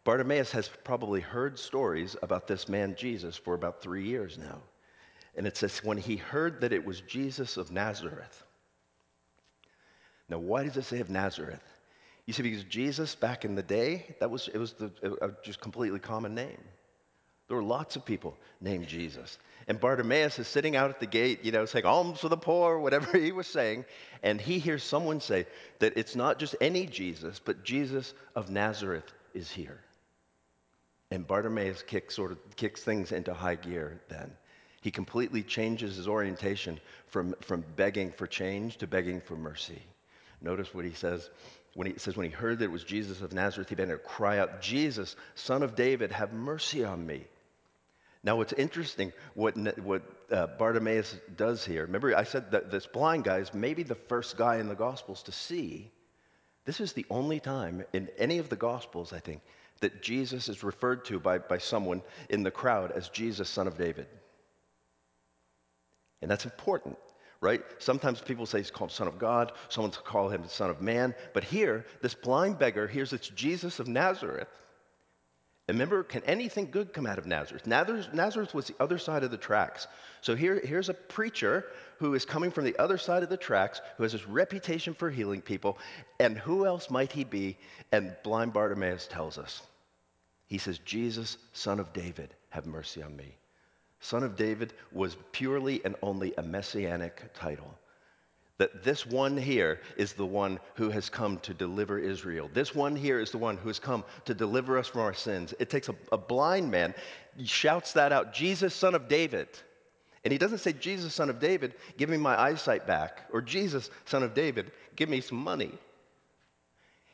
Bartimaeus 0.04 0.52
has 0.52 0.70
probably 0.84 1.22
heard 1.22 1.58
stories 1.58 2.16
about 2.22 2.48
this 2.48 2.68
man 2.68 2.96
Jesus 2.98 3.38
for 3.38 3.54
about 3.54 3.82
three 3.82 4.06
years 4.06 4.38
now. 4.38 4.62
And 5.36 5.48
it 5.48 5.58
says, 5.58 5.84
when 5.84 5.98
he 5.98 6.18
heard 6.18 6.62
that 6.62 6.74
it 6.74 6.86
was 6.86 7.02
Jesus 7.02 7.58
of 7.58 7.72
Nazareth. 7.72 8.44
Now, 10.30 10.40
why 10.40 10.64
does 10.64 10.78
it 10.78 10.84
say 10.84 11.00
of 11.00 11.10
Nazareth? 11.10 11.64
You 12.26 12.34
see, 12.34 12.44
because 12.44 12.64
Jesus 12.66 13.16
back 13.16 13.46
in 13.46 13.56
the 13.56 13.64
day, 13.64 14.16
that 14.20 14.30
was, 14.30 14.48
it 14.48 14.58
was 14.58 14.74
the, 14.74 14.92
a, 15.22 15.32
just 15.44 15.60
completely 15.62 16.00
common 16.00 16.36
name. 16.36 16.62
There 17.48 17.58
were 17.58 17.64
lots 17.64 17.96
of 17.96 18.06
people 18.06 18.38
named 18.62 18.88
Jesus. 18.88 19.38
And 19.68 19.80
Bartimaeus 19.80 20.40
is 20.40 20.48
sitting 20.48 20.76
out 20.76 20.90
at 20.90 21.00
the 21.00 21.06
gate, 21.06 21.44
you 21.44 21.52
know, 21.52 21.66
saying, 21.66 21.86
alms 21.86 22.20
for 22.20 22.30
the 22.30 22.38
poor, 22.38 22.80
whatever 22.80 23.18
he 23.18 23.32
was 23.32 23.48
saying. 23.48 23.86
And 24.22 24.40
he 24.40 24.60
hears 24.60 24.84
someone 24.84 25.22
say 25.22 25.46
that 25.80 25.98
it's 25.98 26.16
not 26.16 26.40
just 26.40 26.56
any 26.62 26.86
Jesus, 26.86 27.40
but 27.44 27.64
Jesus 27.64 28.14
of 28.36 28.50
Nazareth 28.50 29.12
is 29.34 29.52
here. 29.52 29.80
And 31.14 31.28
Bartimaeus 31.28 31.84
kicks, 31.84 32.16
sort 32.16 32.32
of, 32.32 32.40
kicks 32.56 32.82
things 32.82 33.12
into 33.12 33.36
high 33.36 33.54
gear 33.54 34.02
then. 34.10 34.32
He 34.82 34.90
completely 34.90 35.44
changes 35.44 35.96
his 35.96 36.08
orientation 36.08 36.80
from, 37.06 37.36
from 37.42 37.64
begging 37.76 38.12
for 38.12 38.26
change 38.26 38.78
to 38.78 38.88
begging 38.88 39.22
for 39.22 39.36
mercy. 39.36 39.80
Notice 40.42 40.74
what 40.74 40.86
he 40.86 40.94
says 40.94 41.30
when 41.76 41.86
he 41.86 42.00
says, 42.00 42.18
when 42.18 42.28
he 42.28 42.36
heard 42.36 42.58
that 42.60 42.66
it 42.66 42.72
was 42.72 42.84
Jesus 42.84 43.22
of 43.22 43.32
Nazareth, 43.32 43.70
he 43.70 43.76
began 43.76 43.90
to 43.90 43.98
cry 43.98 44.40
out, 44.40 44.60
Jesus, 44.60 45.16
son 45.36 45.62
of 45.62 45.76
David, 45.76 46.12
have 46.12 46.34
mercy 46.34 46.84
on 46.84 47.06
me. 47.06 47.22
Now, 48.24 48.38
what's 48.38 48.54
interesting, 48.54 49.14
what, 49.36 49.56
what 49.80 50.02
uh, 50.32 50.48
Bartimaeus 50.58 51.16
does 51.36 51.64
here, 51.64 51.86
remember 51.86 52.16
I 52.16 52.24
said 52.24 52.52
that 52.52 52.72
this 52.72 52.88
blind 52.88 53.24
guy 53.24 53.38
is 53.38 53.54
maybe 53.54 53.84
the 53.84 53.96
first 53.96 54.36
guy 54.36 54.58
in 54.58 54.68
the 54.68 54.76
Gospels 54.76 55.22
to 55.24 55.32
see. 55.32 55.92
This 56.66 56.80
is 56.80 56.94
the 56.94 57.06
only 57.12 57.40
time 57.40 57.84
in 57.94 58.10
any 58.18 58.40
of 58.40 58.50
the 58.50 58.56
Gospels, 58.56 59.14
I 59.14 59.20
think, 59.20 59.42
that 59.84 60.02
Jesus 60.02 60.50
is 60.50 60.64
referred 60.64 61.06
to 61.06 61.20
by, 61.20 61.38
by 61.38 61.60
someone 61.60 62.02
in 62.30 62.44
the 62.44 62.52
crowd 62.52 62.92
as 62.92 63.08
Jesus, 63.10 63.50
son 63.50 63.68
of 63.68 63.78
David. 63.78 64.08
And 66.22 66.30
that's 66.30 66.46
important 66.46 66.98
right? 67.44 67.62
Sometimes 67.78 68.22
people 68.22 68.46
say 68.46 68.60
he's 68.60 68.72
called 68.72 68.92
Son 68.92 69.06
of 69.06 69.20
God, 69.20 69.52
someone 69.68 69.92
call 69.92 70.30
him 70.30 70.48
Son 70.48 70.70
of 70.70 70.82
Man. 70.82 71.14
But 71.34 71.44
here, 71.44 71.86
this 72.02 72.14
blind 72.14 72.58
beggar 72.58 72.88
hears 72.88 73.12
it's 73.12 73.28
Jesus 73.28 73.80
of 73.80 73.88
Nazareth. 73.88 74.48
And 75.68 75.76
remember, 75.76 76.04
can 76.04 76.24
anything 76.24 76.72
good 76.72 76.94
come 76.94 77.06
out 77.06 77.18
of 77.18 77.26
Nazareth? 77.26 77.68
Nazareth 77.68 78.54
was 78.54 78.68
the 78.68 78.76
other 78.80 78.98
side 78.98 79.24
of 79.24 79.32
the 79.32 79.38
tracks. 79.38 79.88
So 80.22 80.36
here, 80.36 80.60
here's 80.64 80.90
a 80.90 80.94
preacher 80.94 81.66
who 82.00 82.14
is 82.16 82.26
coming 82.26 82.52
from 82.52 82.64
the 82.64 82.78
other 82.80 82.98
side 82.98 83.24
of 83.24 83.30
the 83.30 83.38
tracks, 83.38 83.82
who 83.98 84.04
has 84.04 84.14
this 84.14 84.28
reputation 84.28 84.94
for 84.94 85.10
healing 85.10 85.42
people. 85.42 85.78
And 86.20 86.38
who 86.38 86.66
else 86.66 86.90
might 86.90 87.12
he 87.12 87.26
be? 87.26 87.58
And 87.92 88.16
blind 88.24 88.54
Bartimaeus 88.54 89.08
tells 89.08 89.38
us. 89.38 89.62
He 90.48 90.58
says, 90.58 90.80
Jesus, 90.80 91.38
son 91.54 91.80
of 91.80 91.94
David, 91.94 92.36
have 92.50 92.66
mercy 92.66 93.02
on 93.02 93.16
me 93.16 93.38
son 94.04 94.24
of 94.24 94.36
David, 94.36 94.74
was 94.92 95.18
purely 95.32 95.84
and 95.84 95.96
only 96.02 96.34
a 96.38 96.44
messianic 96.44 97.34
title. 97.34 97.74
That 98.58 98.84
this 98.84 99.06
one 99.06 99.36
here 99.36 99.80
is 99.98 100.14
the 100.14 100.26
one 100.26 100.60
who 100.76 100.90
has 100.92 101.10
come 101.10 101.40
to 101.40 101.54
deliver 101.54 101.98
Israel. 101.98 102.50
This 102.54 102.76
one 102.76 102.96
here 102.96 103.20
is 103.20 103.32
the 103.32 103.38
one 103.38 103.58
who 103.58 103.70
has 103.70 103.80
come 103.80 104.04
to 104.26 104.34
deliver 104.34 104.78
us 104.78 104.90
from 104.90 105.02
our 105.02 105.14
sins. 105.14 105.54
It 105.58 105.70
takes 105.70 105.90
a, 105.90 105.96
a 106.12 106.18
blind 106.18 106.70
man, 106.70 106.94
he 107.36 107.46
shouts 107.46 107.94
that 107.94 108.12
out 108.12 108.34
Jesus, 108.34 108.76
son 108.76 108.94
of 108.94 109.08
David. 109.08 109.48
And 110.24 110.32
he 110.32 110.38
doesn't 110.38 110.60
say, 110.60 110.74
Jesus, 110.74 111.14
son 111.16 111.30
of 111.30 111.40
David, 111.40 111.74
give 111.98 112.10
me 112.10 112.18
my 112.18 112.40
eyesight 112.40 112.86
back, 112.86 113.24
or 113.32 113.42
Jesus, 113.42 113.90
son 114.06 114.22
of 114.24 114.34
David, 114.34 114.72
give 114.96 115.10
me 115.10 115.22
some 115.22 115.40
money. 115.40 115.72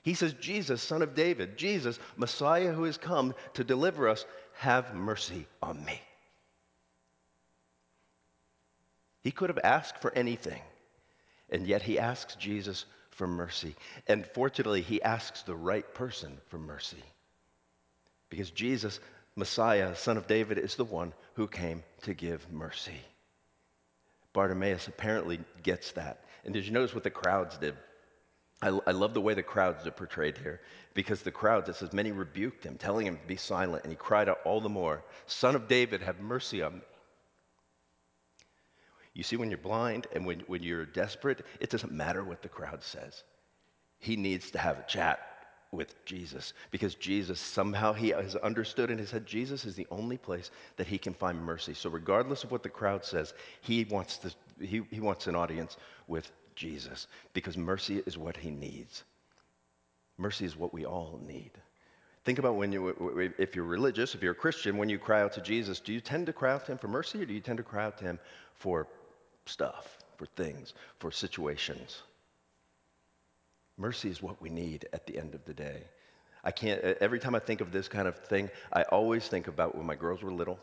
He 0.01 0.13
says, 0.13 0.33
Jesus, 0.33 0.81
son 0.81 1.01
of 1.01 1.13
David, 1.13 1.57
Jesus, 1.57 1.99
Messiah 2.15 2.71
who 2.71 2.83
has 2.83 2.97
come 2.97 3.35
to 3.55 3.63
deliver 3.63 4.07
us, 4.07 4.25
have 4.53 4.93
mercy 4.95 5.45
on 5.61 5.83
me. 5.83 6.01
He 9.21 9.31
could 9.31 9.49
have 9.49 9.59
asked 9.63 10.01
for 10.01 10.13
anything, 10.13 10.61
and 11.49 11.67
yet 11.67 11.81
he 11.81 11.99
asks 11.99 12.35
Jesus 12.35 12.85
for 13.11 13.27
mercy. 13.27 13.75
And 14.07 14.25
fortunately, 14.25 14.81
he 14.81 15.01
asks 15.01 15.41
the 15.41 15.55
right 15.55 15.93
person 15.93 16.37
for 16.47 16.57
mercy. 16.57 17.03
Because 18.29 18.51
Jesus, 18.51 18.99
Messiah, 19.35 19.95
son 19.95 20.17
of 20.17 20.27
David, 20.27 20.57
is 20.57 20.75
the 20.75 20.85
one 20.85 21.13
who 21.33 21.47
came 21.47 21.83
to 22.03 22.13
give 22.13 22.49
mercy. 22.51 23.01
Bartimaeus 24.31 24.87
apparently 24.87 25.39
gets 25.63 25.91
that. 25.93 26.23
And 26.45 26.53
did 26.53 26.65
you 26.65 26.71
notice 26.71 26.93
what 26.93 27.03
the 27.03 27.09
crowds 27.09 27.57
did? 27.57 27.75
I, 28.61 28.77
I, 28.87 28.91
love 28.91 29.13
the 29.13 29.21
way 29.21 29.33
the 29.33 29.43
crowds 29.43 29.87
are 29.87 29.91
portrayed 29.91 30.37
here 30.37 30.59
because 30.93 31.21
the 31.21 31.31
crowds, 31.31 31.69
it 31.69 31.75
says, 31.77 31.93
many 31.93 32.11
rebuked 32.11 32.65
him, 32.65 32.77
telling 32.77 33.07
him 33.07 33.17
to 33.17 33.27
be 33.27 33.37
silent, 33.37 33.83
and 33.83 33.91
he 33.91 33.95
cried 33.95 34.27
out 34.27 34.39
all 34.43 34.59
the 34.59 34.67
more, 34.67 35.03
Son 35.27 35.55
of 35.55 35.69
David, 35.69 36.01
have 36.01 36.19
mercy 36.19 36.61
on 36.61 36.75
me. 36.75 36.81
You 39.13 39.23
see, 39.23 39.37
when 39.37 39.49
you're 39.49 39.57
blind 39.57 40.07
and 40.13 40.25
when, 40.25 40.41
when 40.47 40.61
you're 40.61 40.85
desperate, 40.85 41.45
it 41.59 41.69
doesn't 41.69 41.91
matter 41.91 42.23
what 42.23 42.41
the 42.41 42.49
crowd 42.49 42.83
says. 42.83 43.23
He 43.97 44.15
needs 44.15 44.51
to 44.51 44.59
have 44.59 44.77
a 44.77 44.85
chat 44.87 45.19
with 45.71 45.93
Jesus 46.05 46.53
because 46.71 46.95
Jesus 46.95 47.39
somehow 47.39 47.93
he 47.93 48.09
has 48.09 48.35
understood 48.35 48.89
in 48.89 48.97
his 48.97 49.11
head 49.11 49.25
Jesus 49.25 49.65
is 49.65 49.75
the 49.75 49.87
only 49.91 50.17
place 50.17 50.51
that 50.77 50.87
he 50.87 50.97
can 50.97 51.13
find 51.13 51.39
mercy. 51.43 51.73
So 51.73 51.89
regardless 51.89 52.43
of 52.43 52.51
what 52.51 52.63
the 52.63 52.69
crowd 52.69 53.05
says, 53.05 53.33
he 53.61 53.83
wants 53.83 54.17
to, 54.19 54.33
he, 54.59 54.81
he 54.89 54.99
wants 54.99 55.27
an 55.27 55.35
audience 55.35 55.77
with 56.07 56.31
Jesus 56.59 57.07
because 57.33 57.57
mercy 57.57 58.03
is 58.05 58.17
what 58.17 58.37
he 58.37 58.51
needs. 58.51 59.03
Mercy 60.17 60.45
is 60.45 60.57
what 60.57 60.73
we 60.73 60.85
all 60.85 61.19
need. 61.25 61.51
Think 62.25 62.37
about 62.37 62.55
when 62.55 62.71
you, 62.71 63.33
if 63.39 63.55
you're 63.55 63.65
religious, 63.65 64.13
if 64.13 64.21
you're 64.21 64.33
a 64.33 64.35
Christian, 64.35 64.77
when 64.77 64.89
you 64.89 64.99
cry 64.99 65.21
out 65.21 65.33
to 65.33 65.41
Jesus, 65.41 65.79
do 65.79 65.93
you 65.93 66.01
tend 66.01 66.25
to 66.25 66.33
cry 66.33 66.53
out 66.53 66.65
to 66.65 66.73
him 66.73 66.77
for 66.77 66.89
mercy 66.89 67.21
or 67.21 67.25
do 67.25 67.33
you 67.33 67.39
tend 67.39 67.57
to 67.57 67.63
cry 67.63 67.85
out 67.85 67.97
to 67.99 68.03
him 68.03 68.19
for 68.55 68.87
stuff, 69.49 69.97
for 70.17 70.25
things, 70.25 70.73
for 70.99 71.11
situations. 71.11 72.01
Mercy 73.77 74.09
is 74.09 74.21
what 74.21 74.41
we 74.41 74.49
need 74.49 74.87
at 74.93 75.07
the 75.07 75.17
end 75.17 75.33
of 75.33 75.43
the 75.45 75.53
day. 75.53 75.83
I 76.43 76.51
can't, 76.51 76.81
every 77.01 77.19
time 77.19 77.35
I 77.35 77.39
think 77.39 77.61
of 77.61 77.71
this 77.71 77.87
kind 77.87 78.07
of 78.07 78.17
thing, 78.17 78.49
I 78.71 78.83
always 78.83 79.27
think 79.27 79.47
about 79.47 79.75
when 79.75 79.85
my 79.85 79.95
girls 79.95 80.21
were 80.21 80.31
little. 80.31 80.59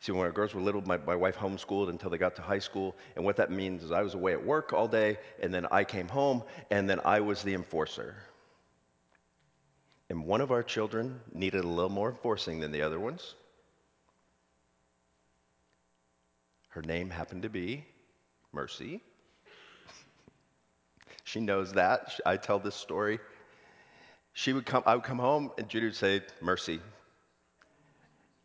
See, 0.00 0.12
when 0.12 0.26
our 0.26 0.32
girls 0.32 0.54
were 0.54 0.60
little, 0.60 0.82
my, 0.82 0.98
my 0.98 1.16
wife 1.16 1.36
homeschooled 1.36 1.88
until 1.88 2.10
they 2.10 2.18
got 2.18 2.36
to 2.36 2.42
high 2.42 2.58
school. 2.58 2.96
And 3.16 3.24
what 3.24 3.36
that 3.36 3.50
means 3.50 3.82
is 3.82 3.90
I 3.92 4.02
was 4.02 4.14
away 4.14 4.32
at 4.32 4.44
work 4.44 4.72
all 4.72 4.88
day, 4.88 5.18
and 5.42 5.52
then 5.52 5.66
I 5.70 5.84
came 5.84 6.08
home, 6.08 6.42
and 6.70 6.88
then 6.88 7.00
I 7.04 7.20
was 7.20 7.42
the 7.42 7.54
enforcer. 7.54 8.14
And 10.08 10.24
one 10.24 10.40
of 10.40 10.52
our 10.52 10.62
children 10.62 11.20
needed 11.32 11.64
a 11.64 11.68
little 11.68 11.90
more 11.90 12.10
enforcing 12.10 12.60
than 12.60 12.72
the 12.72 12.82
other 12.82 13.00
ones. 13.00 13.34
Her 16.68 16.82
name 16.82 17.10
happened 17.10 17.42
to 17.42 17.48
be 17.48 17.84
Mercy. 18.52 19.00
she 21.24 21.40
knows 21.40 21.72
that. 21.72 22.20
I 22.24 22.36
tell 22.36 22.58
this 22.58 22.76
story. 22.76 23.18
She 24.34 24.52
would 24.52 24.66
come, 24.66 24.82
I 24.84 24.94
would 24.94 25.04
come 25.04 25.18
home, 25.18 25.50
and 25.56 25.68
Judy 25.68 25.86
would 25.86 25.96
say, 25.96 26.20
Mercy. 26.42 26.80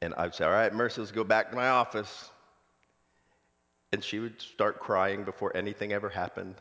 And 0.02 0.14
I'd 0.16 0.34
say, 0.34 0.46
All 0.46 0.52
right, 0.52 0.74
Mercy, 0.74 1.02
let's 1.02 1.12
go 1.12 1.24
back 1.24 1.50
to 1.52 1.56
my 1.56 1.68
office. 1.68 2.30
And 3.92 4.04
she 4.04 4.20
would 4.20 4.42
start 4.42 4.80
crying 4.80 5.24
before 5.24 5.56
anything 5.56 5.92
ever 5.92 6.10
happened. 6.10 6.56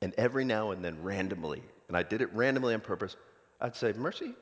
And 0.00 0.14
every 0.16 0.44
now 0.44 0.70
and 0.70 0.84
then, 0.84 1.02
randomly, 1.02 1.62
and 1.88 1.96
I 1.96 2.02
did 2.02 2.22
it 2.22 2.32
randomly 2.32 2.74
on 2.74 2.80
purpose, 2.80 3.16
I'd 3.60 3.76
say, 3.76 3.92
Mercy, 3.92 4.34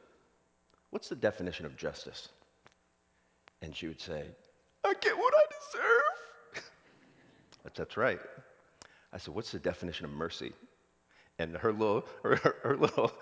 What's 0.90 1.08
the 1.08 1.16
definition 1.16 1.66
of 1.66 1.76
justice? 1.76 2.28
And 3.62 3.74
she 3.74 3.86
would 3.88 4.00
say, 4.00 4.24
I 4.84 4.94
get 5.00 5.16
what 5.16 5.34
I 5.36 5.44
deserve. 5.72 6.64
that's 7.74 7.96
right. 7.96 8.20
I 9.12 9.18
said, 9.18 9.34
What's 9.34 9.52
the 9.52 9.58
definition 9.58 10.04
of 10.04 10.12
mercy? 10.12 10.52
And 11.38 11.56
her 11.56 11.72
little, 11.72 12.06
her, 12.22 12.36
her, 12.42 12.56
her 12.62 12.76
little 12.76 13.12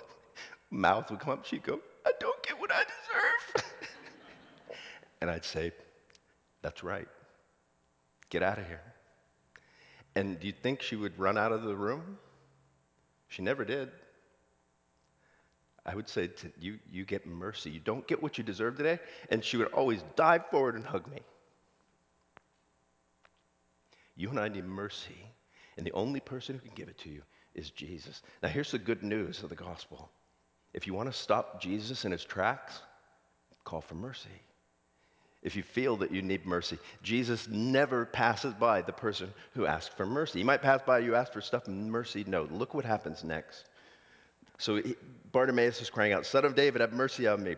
mouth 0.70 1.10
would 1.10 1.20
come 1.20 1.32
up. 1.32 1.46
She'd 1.46 1.62
go, 1.62 1.80
I 2.06 2.12
don't 2.20 2.42
get 2.42 2.60
what 2.60 2.70
I 2.72 2.84
deserve. 2.84 3.64
And 5.24 5.30
I'd 5.30 5.44
say, 5.46 5.72
That's 6.60 6.84
right. 6.84 7.08
Get 8.28 8.42
out 8.42 8.58
of 8.58 8.66
here. 8.66 8.82
And 10.14 10.38
do 10.38 10.46
you 10.46 10.52
think 10.52 10.82
she 10.82 10.96
would 10.96 11.18
run 11.18 11.38
out 11.38 11.50
of 11.50 11.62
the 11.62 11.74
room? 11.74 12.18
She 13.28 13.40
never 13.40 13.64
did. 13.64 13.90
I 15.86 15.94
would 15.94 16.10
say 16.10 16.26
to 16.26 16.52
you, 16.60 16.78
you 16.90 17.06
get 17.06 17.26
mercy. 17.26 17.70
You 17.70 17.80
don't 17.80 18.06
get 18.06 18.22
what 18.22 18.36
you 18.36 18.44
deserve 18.44 18.76
today. 18.76 18.98
And 19.30 19.42
she 19.42 19.56
would 19.56 19.68
always 19.68 20.04
dive 20.14 20.46
forward 20.50 20.74
and 20.74 20.84
hug 20.84 21.10
me. 21.10 21.20
You 24.16 24.28
and 24.28 24.38
I 24.38 24.48
need 24.48 24.66
mercy. 24.66 25.16
And 25.78 25.86
the 25.86 25.92
only 25.92 26.20
person 26.20 26.54
who 26.54 26.60
can 26.60 26.74
give 26.74 26.88
it 26.88 26.98
to 26.98 27.08
you 27.08 27.22
is 27.54 27.70
Jesus. 27.70 28.20
Now, 28.42 28.50
here's 28.50 28.72
the 28.72 28.78
good 28.78 29.02
news 29.02 29.42
of 29.42 29.48
the 29.48 29.56
gospel. 29.56 30.10
If 30.74 30.86
you 30.86 30.92
want 30.92 31.10
to 31.10 31.18
stop 31.18 31.62
Jesus 31.62 32.04
in 32.04 32.12
his 32.12 32.24
tracks, 32.24 32.78
call 33.64 33.80
for 33.80 33.94
mercy. 33.94 34.28
If 35.44 35.56
you 35.56 35.62
feel 35.62 35.98
that 35.98 36.10
you 36.10 36.22
need 36.22 36.46
mercy, 36.46 36.78
Jesus 37.02 37.46
never 37.48 38.06
passes 38.06 38.54
by 38.54 38.80
the 38.80 38.92
person 38.92 39.32
who 39.52 39.66
asks 39.66 39.94
for 39.94 40.06
mercy. 40.06 40.38
He 40.38 40.44
might 40.44 40.62
pass 40.62 40.80
by 40.86 41.00
you, 41.00 41.14
ask 41.14 41.32
for 41.34 41.42
stuff, 41.42 41.68
mercy. 41.68 42.24
No, 42.26 42.48
look 42.50 42.72
what 42.72 42.86
happens 42.86 43.22
next. 43.22 43.66
So 44.58 44.80
Bartimaeus 45.32 45.82
is 45.82 45.90
crying 45.90 46.14
out, 46.14 46.24
Son 46.24 46.46
of 46.46 46.54
David, 46.54 46.80
have 46.80 46.94
mercy 46.94 47.26
on 47.26 47.42
me. 47.42 47.56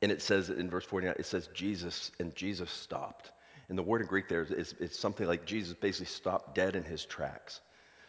And 0.00 0.10
it 0.10 0.22
says 0.22 0.48
in 0.48 0.70
verse 0.70 0.86
49, 0.86 1.16
it 1.18 1.26
says 1.26 1.48
Jesus, 1.52 2.10
and 2.18 2.34
Jesus 2.34 2.70
stopped. 2.70 3.32
And 3.68 3.76
the 3.76 3.82
word 3.82 4.00
in 4.00 4.06
Greek 4.06 4.28
there 4.28 4.42
is, 4.42 4.72
is, 4.74 4.98
something 4.98 5.26
like 5.26 5.44
Jesus 5.44 5.74
basically 5.74 6.06
stopped 6.06 6.54
dead 6.54 6.74
in 6.74 6.84
his 6.84 7.04
tracks. 7.04 7.60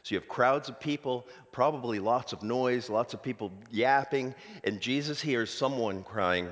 So 0.04 0.16
you 0.16 0.20
have 0.20 0.30
crowds 0.30 0.70
of 0.70 0.80
people, 0.80 1.28
probably 1.52 2.00
lots 2.00 2.32
of 2.32 2.44
noise, 2.44 2.90
lots 2.90 3.14
of 3.14 3.22
people 3.22 3.52
yapping, 3.70 4.34
and 4.64 4.80
Jesus 4.80 5.20
hears 5.20 5.52
someone 5.52 6.04
crying, 6.04 6.48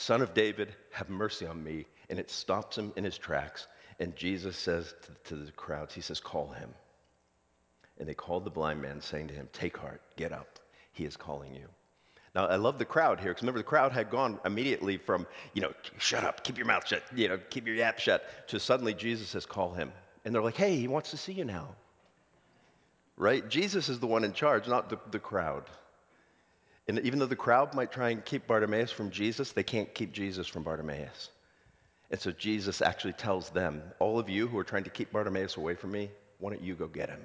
Son 0.00 0.22
of 0.22 0.32
David, 0.32 0.74
have 0.92 1.10
mercy 1.10 1.46
on 1.46 1.62
me. 1.62 1.84
And 2.08 2.18
it 2.18 2.30
stops 2.30 2.78
him 2.78 2.92
in 2.96 3.04
his 3.04 3.18
tracks. 3.18 3.66
And 3.98 4.16
Jesus 4.16 4.56
says 4.56 4.94
to, 5.02 5.36
to 5.36 5.44
the 5.44 5.52
crowds, 5.52 5.94
He 5.94 6.00
says, 6.00 6.20
Call 6.20 6.48
him. 6.48 6.70
And 7.98 8.08
they 8.08 8.14
called 8.14 8.44
the 8.44 8.50
blind 8.50 8.80
man, 8.80 9.02
saying 9.02 9.28
to 9.28 9.34
him, 9.34 9.48
Take 9.52 9.76
heart, 9.76 10.00
get 10.16 10.32
up. 10.32 10.58
He 10.92 11.04
is 11.04 11.18
calling 11.18 11.54
you. 11.54 11.68
Now, 12.34 12.46
I 12.46 12.56
love 12.56 12.78
the 12.78 12.84
crowd 12.86 13.20
here 13.20 13.30
because 13.30 13.42
remember, 13.42 13.58
the 13.58 13.64
crowd 13.64 13.92
had 13.92 14.08
gone 14.08 14.40
immediately 14.44 14.96
from, 14.96 15.26
you 15.52 15.60
know, 15.60 15.72
shut 15.98 16.24
up, 16.24 16.44
keep 16.44 16.56
your 16.56 16.66
mouth 16.66 16.86
shut, 16.86 17.02
you 17.14 17.28
know, 17.28 17.38
keep 17.50 17.66
your 17.66 17.76
yap 17.76 17.98
shut, 17.98 18.48
to 18.48 18.58
suddenly 18.58 18.94
Jesus 18.94 19.28
says, 19.28 19.44
call 19.44 19.74
him. 19.74 19.92
And 20.24 20.34
they're 20.34 20.42
like, 20.42 20.56
hey, 20.56 20.76
he 20.76 20.88
wants 20.88 21.10
to 21.10 21.18
see 21.18 21.32
you 21.32 21.44
now. 21.44 21.74
Right? 23.16 23.46
Jesus 23.48 23.90
is 23.90 24.00
the 24.00 24.06
one 24.06 24.24
in 24.24 24.32
charge, 24.32 24.66
not 24.66 24.88
the, 24.88 24.98
the 25.10 25.18
crowd. 25.18 25.64
And 26.88 26.98
even 27.00 27.18
though 27.18 27.26
the 27.26 27.36
crowd 27.36 27.74
might 27.74 27.92
try 27.92 28.10
and 28.10 28.24
keep 28.24 28.46
Bartimaeus 28.46 28.90
from 28.90 29.10
Jesus, 29.10 29.52
they 29.52 29.62
can't 29.62 29.94
keep 29.94 30.12
Jesus 30.12 30.46
from 30.46 30.62
Bartimaeus. 30.64 31.30
And 32.10 32.20
so 32.20 32.32
Jesus 32.32 32.82
actually 32.82 33.12
tells 33.12 33.50
them, 33.50 33.82
all 34.00 34.18
of 34.18 34.28
you 34.28 34.48
who 34.48 34.58
are 34.58 34.64
trying 34.64 34.84
to 34.84 34.90
keep 34.90 35.12
Bartimaeus 35.12 35.56
away 35.56 35.74
from 35.76 35.92
me, 35.92 36.10
why 36.38 36.50
don't 36.50 36.62
you 36.62 36.74
go 36.74 36.88
get 36.88 37.08
him? 37.08 37.22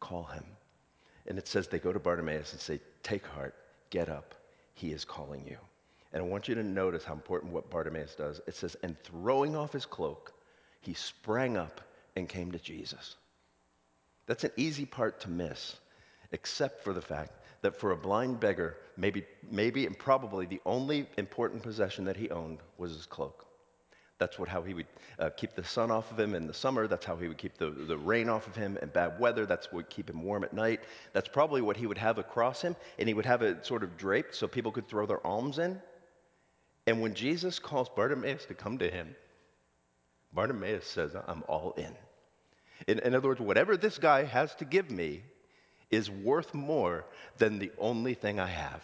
Call 0.00 0.24
him. 0.24 0.44
And 1.26 1.38
it 1.38 1.48
says 1.48 1.68
they 1.68 1.78
go 1.78 1.92
to 1.92 1.98
Bartimaeus 1.98 2.52
and 2.52 2.60
say, 2.60 2.80
Take 3.02 3.26
heart, 3.26 3.54
get 3.90 4.08
up, 4.08 4.34
he 4.74 4.92
is 4.92 5.04
calling 5.04 5.46
you. 5.46 5.58
And 6.12 6.22
I 6.22 6.26
want 6.26 6.48
you 6.48 6.54
to 6.54 6.62
notice 6.62 7.04
how 7.04 7.12
important 7.12 7.52
what 7.52 7.70
Bartimaeus 7.70 8.14
does. 8.14 8.40
It 8.46 8.54
says, 8.54 8.76
And 8.82 8.96
throwing 9.02 9.56
off 9.56 9.72
his 9.72 9.86
cloak, 9.86 10.32
he 10.80 10.94
sprang 10.94 11.56
up 11.56 11.80
and 12.14 12.28
came 12.28 12.52
to 12.52 12.58
Jesus. 12.58 13.16
That's 14.26 14.44
an 14.44 14.52
easy 14.56 14.86
part 14.86 15.20
to 15.22 15.30
miss, 15.30 15.76
except 16.30 16.84
for 16.84 16.92
the 16.92 17.02
fact 17.02 17.32
that 17.64 17.80
for 17.80 17.92
a 17.92 17.96
blind 17.96 18.38
beggar, 18.40 18.76
maybe, 18.98 19.24
maybe 19.50 19.86
and 19.86 19.98
probably 19.98 20.44
the 20.44 20.60
only 20.66 21.06
important 21.16 21.62
possession 21.62 22.04
that 22.04 22.14
he 22.14 22.28
owned 22.28 22.58
was 22.76 22.92
his 22.92 23.06
cloak. 23.06 23.46
That's 24.18 24.38
what, 24.38 24.50
how 24.50 24.62
he 24.62 24.74
would 24.74 24.86
uh, 25.18 25.30
keep 25.30 25.54
the 25.54 25.64
sun 25.64 25.90
off 25.90 26.12
of 26.12 26.20
him 26.20 26.34
in 26.34 26.46
the 26.46 26.52
summer. 26.52 26.86
That's 26.86 27.06
how 27.06 27.16
he 27.16 27.26
would 27.26 27.38
keep 27.38 27.56
the, 27.56 27.70
the 27.70 27.96
rain 27.96 28.28
off 28.28 28.46
of 28.46 28.54
him 28.54 28.76
in 28.82 28.90
bad 28.90 29.18
weather. 29.18 29.46
That's 29.46 29.68
what 29.68 29.74
would 29.76 29.90
keep 29.90 30.10
him 30.10 30.22
warm 30.22 30.44
at 30.44 30.52
night. 30.52 30.80
That's 31.14 31.28
probably 31.28 31.62
what 31.62 31.78
he 31.78 31.86
would 31.86 31.96
have 31.96 32.18
across 32.18 32.60
him. 32.60 32.76
And 32.98 33.08
he 33.08 33.14
would 33.14 33.24
have 33.24 33.40
it 33.40 33.64
sort 33.64 33.82
of 33.82 33.96
draped 33.96 34.34
so 34.34 34.46
people 34.46 34.70
could 34.70 34.86
throw 34.86 35.06
their 35.06 35.26
alms 35.26 35.58
in. 35.58 35.80
And 36.86 37.00
when 37.00 37.14
Jesus 37.14 37.58
calls 37.58 37.88
Bartimaeus 37.88 38.44
to 38.44 38.54
come 38.54 38.76
to 38.78 38.90
him, 38.90 39.16
Bartimaeus 40.34 40.86
says, 40.86 41.16
I'm 41.26 41.42
all 41.48 41.72
in. 41.78 41.96
in. 42.86 42.98
In 42.98 43.14
other 43.14 43.28
words, 43.28 43.40
whatever 43.40 43.78
this 43.78 43.96
guy 43.96 44.24
has 44.24 44.54
to 44.56 44.66
give 44.66 44.90
me 44.90 45.22
is 45.94 46.10
worth 46.10 46.54
more 46.54 47.04
than 47.38 47.58
the 47.58 47.72
only 47.78 48.14
thing 48.14 48.40
I 48.40 48.46
have 48.46 48.82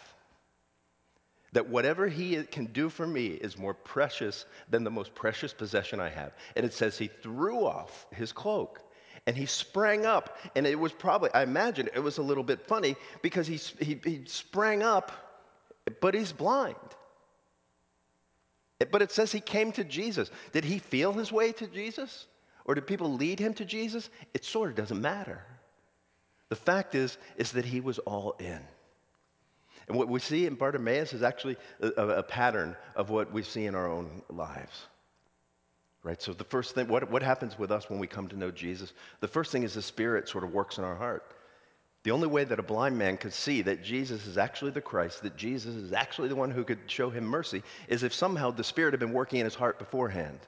that 1.53 1.69
whatever 1.69 2.07
he 2.07 2.41
can 2.43 2.65
do 2.67 2.89
for 2.89 3.05
me 3.05 3.27
is 3.27 3.57
more 3.57 3.73
precious 3.73 4.45
than 4.69 4.83
the 4.83 4.91
most 4.91 5.13
precious 5.13 5.53
possession 5.53 5.99
I 5.99 6.09
have. 6.09 6.31
And 6.55 6.65
it 6.65 6.73
says 6.73 6.97
he 6.97 7.09
threw 7.21 7.65
off 7.65 8.07
his 8.11 8.31
cloak 8.31 8.81
and 9.27 9.35
he 9.35 9.45
sprang 9.45 10.05
up. 10.05 10.37
And 10.55 10.65
it 10.65 10.79
was 10.79 10.93
probably, 10.93 11.29
I 11.33 11.43
imagine 11.43 11.89
it 11.93 11.99
was 11.99 12.17
a 12.17 12.23
little 12.23 12.43
bit 12.43 12.67
funny 12.67 12.95
because 13.21 13.47
he, 13.47 13.57
he, 13.83 13.99
he 14.03 14.21
sprang 14.25 14.81
up, 14.81 15.11
but 15.99 16.13
he's 16.13 16.31
blind. 16.31 16.75
But 18.91 19.01
it 19.01 19.11
says 19.11 19.31
he 19.31 19.41
came 19.41 19.73
to 19.73 19.83
Jesus. 19.83 20.31
Did 20.53 20.63
he 20.63 20.79
feel 20.79 21.13
his 21.13 21.31
way 21.31 21.51
to 21.51 21.67
Jesus? 21.67 22.27
Or 22.65 22.75
did 22.75 22.87
people 22.87 23.13
lead 23.13 23.39
him 23.39 23.53
to 23.55 23.65
Jesus? 23.65 24.09
It 24.33 24.45
sort 24.45 24.69
of 24.69 24.75
doesn't 24.75 25.01
matter. 25.01 25.43
The 26.51 26.57
fact 26.57 26.95
is, 26.95 27.17
is 27.37 27.53
that 27.53 27.63
he 27.63 27.79
was 27.79 27.97
all 27.99 28.35
in. 28.37 28.59
And 29.87 29.97
what 29.97 30.09
we 30.09 30.19
see 30.19 30.45
in 30.45 30.55
Bartimaeus 30.55 31.13
is 31.13 31.23
actually 31.23 31.55
a, 31.79 31.87
a, 31.87 32.23
pattern 32.23 32.75
of 32.93 33.09
what 33.09 33.31
we 33.31 33.41
see 33.41 33.67
in 33.67 33.73
our 33.73 33.89
own 33.89 34.21
lives. 34.29 34.77
Right? 36.03 36.21
So, 36.21 36.33
the 36.33 36.43
first 36.43 36.75
thing, 36.75 36.89
what, 36.89 37.09
what 37.09 37.23
happens 37.23 37.57
with 37.57 37.71
us 37.71 37.89
when 37.89 37.99
we 37.99 38.07
come 38.07 38.27
to 38.27 38.37
know 38.37 38.51
Jesus? 38.51 38.91
The 39.21 39.29
first 39.29 39.53
thing 39.53 39.63
is 39.63 39.75
the 39.75 39.81
Spirit 39.81 40.27
sort 40.27 40.43
of 40.43 40.51
works 40.51 40.77
in 40.77 40.83
our 40.83 40.97
heart. 40.97 41.23
The 42.03 42.11
only 42.11 42.27
way 42.27 42.43
that 42.43 42.59
a 42.59 42.63
blind 42.63 42.97
man 42.97 43.15
could 43.15 43.33
see 43.33 43.61
that 43.61 43.81
Jesus 43.81 44.27
is 44.27 44.37
actually 44.37 44.71
the 44.71 44.81
Christ, 44.81 45.23
that 45.23 45.37
Jesus 45.37 45.73
is 45.73 45.93
actually 45.93 46.27
the 46.27 46.35
one 46.35 46.51
who 46.51 46.65
could 46.65 46.79
show 46.87 47.09
him 47.09 47.23
mercy, 47.23 47.63
is 47.87 48.03
if 48.03 48.13
somehow 48.13 48.51
the 48.51 48.65
Spirit 48.65 48.91
had 48.91 48.99
been 48.99 49.13
working 49.13 49.39
in 49.39 49.45
his 49.45 49.55
heart 49.55 49.79
beforehand. 49.79 50.39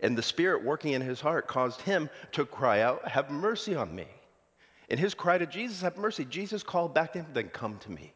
And 0.00 0.16
the 0.16 0.22
Spirit 0.22 0.64
working 0.64 0.94
in 0.94 1.02
his 1.02 1.20
heart 1.20 1.46
caused 1.46 1.82
him 1.82 2.08
to 2.32 2.46
cry 2.46 2.80
out, 2.80 3.06
Have 3.06 3.30
mercy 3.30 3.74
on 3.74 3.94
me. 3.94 4.06
And 4.90 4.98
his 4.98 5.14
cry 5.14 5.38
to 5.38 5.46
Jesus, 5.46 5.82
Have 5.82 5.96
mercy, 5.96 6.24
Jesus 6.24 6.62
called 6.62 6.94
back 6.94 7.12
to 7.12 7.20
him, 7.20 7.26
Then 7.32 7.48
come 7.48 7.78
to 7.78 7.90
me. 7.90 8.12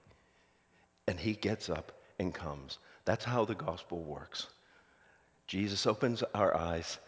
And 1.06 1.18
he 1.18 1.34
gets 1.34 1.70
up 1.70 1.92
and 2.18 2.34
comes. 2.34 2.78
That's 3.04 3.24
how 3.24 3.44
the 3.44 3.54
gospel 3.54 4.02
works. 4.02 4.48
Jesus 5.46 5.86
opens 5.86 6.22
our 6.34 6.56
eyes. 6.56 6.98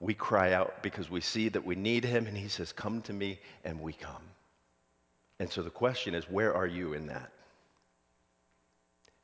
We 0.00 0.14
cry 0.14 0.52
out 0.52 0.82
because 0.82 1.10
we 1.10 1.20
see 1.20 1.48
that 1.48 1.64
we 1.64 1.74
need 1.74 2.04
him, 2.04 2.26
and 2.26 2.36
he 2.36 2.48
says, 2.48 2.72
Come 2.72 3.02
to 3.02 3.12
me, 3.12 3.40
and 3.64 3.80
we 3.80 3.92
come. 3.92 4.22
And 5.40 5.50
so 5.50 5.62
the 5.62 5.70
question 5.70 6.14
is, 6.14 6.28
where 6.28 6.54
are 6.54 6.66
you 6.66 6.94
in 6.94 7.06
that? 7.06 7.30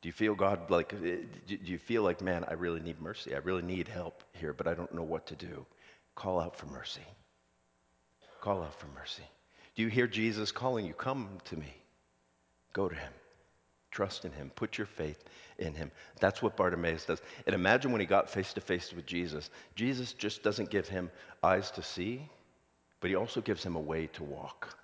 Do 0.00 0.08
you 0.08 0.12
feel 0.12 0.34
God 0.34 0.70
like, 0.70 0.92
eh, 0.92 1.16
do 1.46 1.58
you 1.64 1.78
feel 1.78 2.02
like, 2.02 2.20
man, 2.20 2.44
I 2.46 2.52
really 2.52 2.80
need 2.80 3.00
mercy? 3.00 3.34
I 3.34 3.38
really 3.38 3.62
need 3.62 3.88
help 3.88 4.22
here, 4.32 4.52
but 4.52 4.66
I 4.66 4.74
don't 4.74 4.94
know 4.94 5.02
what 5.02 5.26
to 5.26 5.34
do? 5.34 5.64
Call 6.14 6.40
out 6.40 6.56
for 6.56 6.66
mercy. 6.66 7.06
Call 8.40 8.62
out 8.62 8.78
for 8.78 8.86
mercy. 8.88 9.22
Do 9.74 9.82
you 9.82 9.88
hear 9.88 10.06
Jesus 10.06 10.52
calling 10.52 10.86
you? 10.86 10.92
Come 10.92 11.28
to 11.46 11.56
me. 11.56 11.74
Go 12.72 12.88
to 12.88 12.94
him. 12.94 13.12
Trust 13.90 14.24
in 14.24 14.32
him. 14.32 14.50
Put 14.54 14.76
your 14.76 14.86
faith 14.86 15.22
in 15.58 15.74
him. 15.74 15.90
That's 16.20 16.42
what 16.42 16.56
Bartimaeus 16.56 17.06
does. 17.06 17.22
And 17.46 17.54
imagine 17.54 17.92
when 17.92 18.00
he 18.00 18.06
got 18.06 18.28
face 18.28 18.52
to 18.54 18.60
face 18.60 18.92
with 18.92 19.06
Jesus. 19.06 19.50
Jesus 19.76 20.12
just 20.12 20.42
doesn't 20.42 20.70
give 20.70 20.88
him 20.88 21.10
eyes 21.42 21.70
to 21.72 21.82
see, 21.82 22.28
but 23.00 23.10
he 23.10 23.16
also 23.16 23.40
gives 23.40 23.62
him 23.62 23.76
a 23.76 23.80
way 23.80 24.08
to 24.08 24.24
walk. 24.24 24.76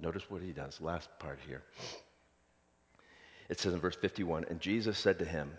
Notice 0.00 0.28
what 0.28 0.42
he 0.42 0.52
does. 0.52 0.80
Last 0.80 1.08
part 1.18 1.38
here. 1.46 1.62
It 3.48 3.60
says 3.60 3.74
in 3.74 3.80
verse 3.80 3.96
51 3.96 4.46
And 4.48 4.60
Jesus 4.60 4.98
said 4.98 5.18
to 5.18 5.24
him, 5.24 5.50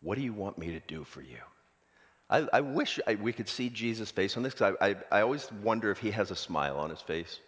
What 0.00 0.16
do 0.16 0.22
you 0.22 0.32
want 0.32 0.58
me 0.58 0.72
to 0.72 0.80
do 0.80 1.04
for 1.04 1.22
you? 1.22 1.38
I, 2.30 2.48
I 2.52 2.60
wish 2.60 2.98
I, 3.06 3.16
we 3.16 3.32
could 3.32 3.48
see 3.48 3.68
Jesus' 3.68 4.10
face 4.10 4.36
on 4.36 4.42
this 4.42 4.54
because 4.54 4.76
I, 4.80 4.88
I, 4.88 4.96
I 5.12 5.20
always 5.20 5.50
wonder 5.62 5.90
if 5.90 5.98
he 5.98 6.10
has 6.12 6.30
a 6.30 6.36
smile 6.36 6.78
on 6.78 6.90
his 6.90 7.00
face. 7.00 7.38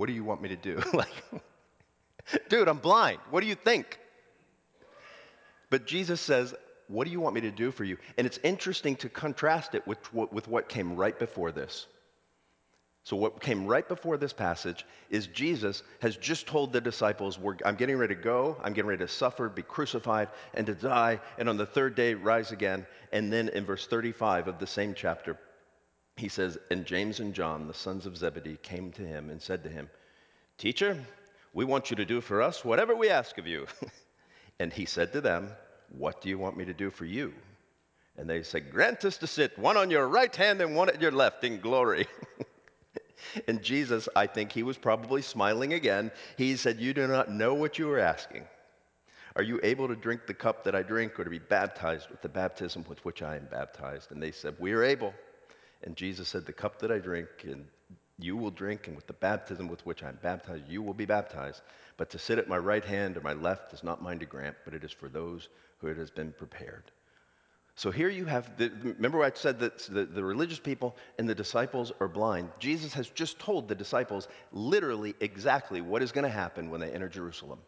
What 0.00 0.06
do 0.06 0.14
you 0.14 0.24
want 0.24 0.40
me 0.40 0.48
to 0.48 0.56
do? 0.56 0.82
like, 0.94 1.12
Dude, 2.48 2.68
I'm 2.68 2.78
blind. 2.78 3.18
What 3.28 3.42
do 3.42 3.46
you 3.46 3.54
think? 3.54 3.98
But 5.68 5.86
Jesus 5.86 6.22
says, 6.22 6.54
What 6.88 7.04
do 7.04 7.10
you 7.10 7.20
want 7.20 7.34
me 7.34 7.42
to 7.42 7.50
do 7.50 7.70
for 7.70 7.84
you? 7.84 7.98
And 8.16 8.26
it's 8.26 8.38
interesting 8.42 8.96
to 8.96 9.10
contrast 9.10 9.74
it 9.74 9.86
with, 9.86 9.98
with 10.14 10.48
what 10.48 10.70
came 10.70 10.96
right 10.96 11.18
before 11.18 11.52
this. 11.52 11.86
So, 13.04 13.14
what 13.14 13.42
came 13.42 13.66
right 13.66 13.86
before 13.86 14.16
this 14.16 14.32
passage 14.32 14.86
is 15.10 15.26
Jesus 15.26 15.82
has 16.00 16.16
just 16.16 16.46
told 16.46 16.72
the 16.72 16.80
disciples, 16.80 17.38
I'm 17.62 17.76
getting 17.76 17.98
ready 17.98 18.14
to 18.14 18.22
go, 18.22 18.56
I'm 18.64 18.72
getting 18.72 18.88
ready 18.88 19.04
to 19.04 19.12
suffer, 19.12 19.50
be 19.50 19.62
crucified, 19.62 20.28
and 20.54 20.66
to 20.66 20.74
die, 20.74 21.20
and 21.36 21.46
on 21.46 21.58
the 21.58 21.66
third 21.66 21.94
day 21.94 22.14
rise 22.14 22.52
again. 22.52 22.86
And 23.12 23.30
then 23.30 23.50
in 23.50 23.66
verse 23.66 23.86
35 23.86 24.48
of 24.48 24.58
the 24.58 24.66
same 24.66 24.94
chapter, 24.94 25.38
he 26.20 26.28
says, 26.28 26.58
And 26.70 26.84
James 26.84 27.20
and 27.20 27.34
John, 27.34 27.66
the 27.66 27.74
sons 27.74 28.06
of 28.06 28.16
Zebedee, 28.16 28.58
came 28.62 28.92
to 28.92 29.02
him 29.02 29.30
and 29.30 29.40
said 29.40 29.64
to 29.64 29.70
him, 29.70 29.88
Teacher, 30.58 31.02
we 31.54 31.64
want 31.64 31.90
you 31.90 31.96
to 31.96 32.04
do 32.04 32.20
for 32.20 32.42
us 32.42 32.64
whatever 32.64 32.94
we 32.94 33.08
ask 33.08 33.38
of 33.38 33.46
you. 33.46 33.66
and 34.60 34.72
he 34.72 34.84
said 34.84 35.12
to 35.14 35.20
them, 35.20 35.50
What 35.88 36.20
do 36.20 36.28
you 36.28 36.38
want 36.38 36.56
me 36.56 36.66
to 36.66 36.74
do 36.74 36.90
for 36.90 37.06
you? 37.06 37.32
And 38.18 38.28
they 38.28 38.42
said, 38.42 38.70
Grant 38.70 39.04
us 39.06 39.16
to 39.18 39.26
sit 39.26 39.58
one 39.58 39.78
on 39.78 39.90
your 39.90 40.06
right 40.06 40.34
hand 40.34 40.60
and 40.60 40.76
one 40.76 40.90
at 40.90 41.00
your 41.00 41.12
left 41.12 41.42
in 41.42 41.58
glory. 41.60 42.06
And 43.46 43.62
Jesus, 43.62 44.08
I 44.16 44.26
think 44.26 44.50
he 44.50 44.62
was 44.62 44.78
probably 44.78 45.22
smiling 45.22 45.74
again. 45.74 46.10
He 46.36 46.56
said, 46.56 46.80
You 46.80 46.94
do 46.94 47.06
not 47.06 47.30
know 47.30 47.54
what 47.54 47.78
you 47.78 47.90
are 47.90 47.98
asking. 47.98 48.44
Are 49.36 49.42
you 49.42 49.60
able 49.62 49.86
to 49.88 49.94
drink 49.94 50.26
the 50.26 50.34
cup 50.34 50.64
that 50.64 50.74
I 50.74 50.82
drink 50.82 51.18
or 51.20 51.24
to 51.24 51.30
be 51.30 51.38
baptized 51.38 52.10
with 52.10 52.22
the 52.22 52.28
baptism 52.28 52.84
with 52.88 53.04
which 53.04 53.22
I 53.22 53.36
am 53.36 53.46
baptized? 53.50 54.10
And 54.10 54.22
they 54.22 54.32
said, 54.32 54.56
We 54.58 54.72
are 54.72 54.82
able. 54.82 55.14
And 55.82 55.96
Jesus 55.96 56.28
said, 56.28 56.46
The 56.46 56.52
cup 56.52 56.78
that 56.80 56.90
I 56.90 56.98
drink, 56.98 57.28
and 57.44 57.66
you 58.18 58.36
will 58.36 58.50
drink, 58.50 58.86
and 58.86 58.96
with 58.96 59.06
the 59.06 59.12
baptism 59.14 59.68
with 59.68 59.84
which 59.86 60.02
I 60.02 60.08
am 60.08 60.18
baptized, 60.22 60.68
you 60.68 60.82
will 60.82 60.94
be 60.94 61.06
baptized. 61.06 61.62
But 61.96 62.10
to 62.10 62.18
sit 62.18 62.38
at 62.38 62.48
my 62.48 62.58
right 62.58 62.84
hand 62.84 63.16
or 63.16 63.20
my 63.20 63.32
left 63.32 63.72
is 63.72 63.82
not 63.82 64.02
mine 64.02 64.18
to 64.20 64.26
grant, 64.26 64.56
but 64.64 64.74
it 64.74 64.84
is 64.84 64.92
for 64.92 65.08
those 65.08 65.48
who 65.78 65.88
it 65.88 65.96
has 65.96 66.10
been 66.10 66.32
prepared. 66.32 66.90
So 67.80 67.90
here 67.90 68.10
you 68.10 68.26
have, 68.26 68.58
the, 68.58 68.70
remember 68.82 69.22
I 69.22 69.30
said 69.34 69.58
that 69.60 69.78
the, 69.78 70.04
the 70.04 70.22
religious 70.22 70.58
people 70.58 70.96
and 71.18 71.26
the 71.26 71.34
disciples 71.34 71.92
are 72.00 72.08
blind. 72.08 72.50
Jesus 72.58 72.92
has 72.92 73.08
just 73.08 73.38
told 73.38 73.68
the 73.68 73.74
disciples 73.74 74.28
literally 74.52 75.14
exactly 75.20 75.80
what 75.80 76.02
is 76.02 76.12
going 76.12 76.24
to 76.24 76.30
happen 76.30 76.68
when 76.68 76.80
they 76.80 76.90
enter 76.90 77.08
Jerusalem. 77.08 77.58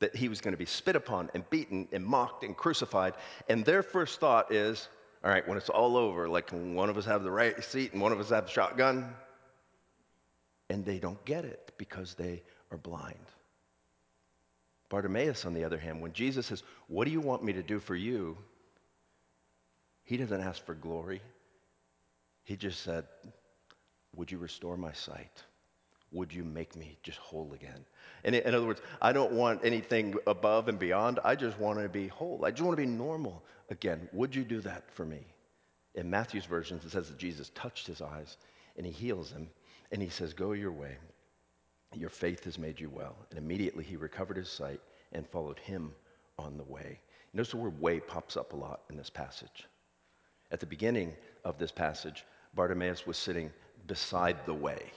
That 0.00 0.16
he 0.16 0.28
was 0.28 0.40
going 0.40 0.52
to 0.52 0.58
be 0.58 0.64
spit 0.64 0.96
upon 0.96 1.30
and 1.34 1.48
beaten 1.50 1.88
and 1.92 2.04
mocked 2.04 2.44
and 2.44 2.56
crucified. 2.56 3.14
And 3.50 3.64
their 3.64 3.82
first 3.82 4.18
thought 4.18 4.50
is, 4.50 4.88
all 5.24 5.30
right, 5.30 5.46
when 5.48 5.58
it's 5.58 5.68
all 5.68 5.96
over, 5.96 6.28
like 6.28 6.50
one 6.50 6.88
of 6.88 6.96
us 6.96 7.04
have 7.06 7.24
the 7.24 7.30
right 7.30 7.62
seat 7.64 7.92
and 7.92 8.00
one 8.00 8.12
of 8.12 8.20
us 8.20 8.30
have 8.30 8.46
the 8.46 8.50
shotgun. 8.50 9.14
And 10.70 10.84
they 10.84 10.98
don't 10.98 11.22
get 11.24 11.44
it 11.44 11.72
because 11.78 12.14
they 12.14 12.42
are 12.70 12.76
blind. 12.76 13.16
Bartimaeus, 14.90 15.44
on 15.44 15.54
the 15.54 15.64
other 15.64 15.78
hand, 15.78 16.00
when 16.00 16.12
Jesus 16.12 16.46
says, 16.46 16.62
What 16.86 17.04
do 17.04 17.10
you 17.10 17.20
want 17.20 17.42
me 17.42 17.54
to 17.54 17.62
do 17.62 17.78
for 17.78 17.96
you? 17.96 18.36
He 20.04 20.16
doesn't 20.16 20.40
ask 20.40 20.64
for 20.64 20.74
glory. 20.74 21.20
He 22.44 22.56
just 22.56 22.82
said, 22.82 23.04
Would 24.14 24.30
you 24.30 24.38
restore 24.38 24.76
my 24.76 24.92
sight? 24.92 25.42
Would 26.12 26.32
you 26.32 26.42
make 26.42 26.74
me 26.74 26.96
just 27.02 27.18
whole 27.18 27.52
again? 27.52 27.84
And 28.24 28.34
in 28.34 28.54
other 28.54 28.66
words, 28.66 28.80
I 29.00 29.12
don't 29.12 29.32
want 29.32 29.60
anything 29.62 30.14
above 30.26 30.68
and 30.68 30.78
beyond. 30.78 31.20
I 31.22 31.34
just 31.34 31.58
want 31.58 31.78
to 31.78 31.88
be 31.88 32.08
whole. 32.08 32.44
I 32.44 32.50
just 32.50 32.62
want 32.62 32.76
to 32.76 32.82
be 32.82 32.90
normal 32.90 33.42
again. 33.68 34.08
Would 34.12 34.34
you 34.34 34.44
do 34.44 34.60
that 34.62 34.90
for 34.90 35.04
me? 35.04 35.20
In 35.94 36.08
Matthew's 36.08 36.46
version, 36.46 36.80
it 36.84 36.90
says 36.90 37.08
that 37.08 37.18
Jesus 37.18 37.50
touched 37.54 37.86
his 37.86 38.00
eyes 38.00 38.38
and 38.76 38.86
he 38.86 38.92
heals 38.92 39.30
him. 39.30 39.48
And 39.92 40.02
he 40.02 40.08
says, 40.08 40.32
Go 40.32 40.52
your 40.52 40.72
way. 40.72 40.96
Your 41.94 42.10
faith 42.10 42.44
has 42.44 42.58
made 42.58 42.80
you 42.80 42.90
well. 42.90 43.16
And 43.30 43.38
immediately 43.38 43.84
he 43.84 43.96
recovered 43.96 44.36
his 44.36 44.50
sight 44.50 44.80
and 45.12 45.26
followed 45.26 45.58
him 45.58 45.94
on 46.38 46.56
the 46.56 46.64
way. 46.64 47.00
Notice 47.32 47.50
the 47.50 47.56
word 47.58 47.80
way 47.80 48.00
pops 48.00 48.36
up 48.36 48.52
a 48.52 48.56
lot 48.56 48.80
in 48.90 48.96
this 48.96 49.10
passage. 49.10 49.66
At 50.50 50.60
the 50.60 50.66
beginning 50.66 51.14
of 51.44 51.58
this 51.58 51.72
passage, 51.72 52.24
Bartimaeus 52.54 53.06
was 53.06 53.18
sitting 53.18 53.50
beside 53.86 54.44
the 54.46 54.54
way. 54.54 54.90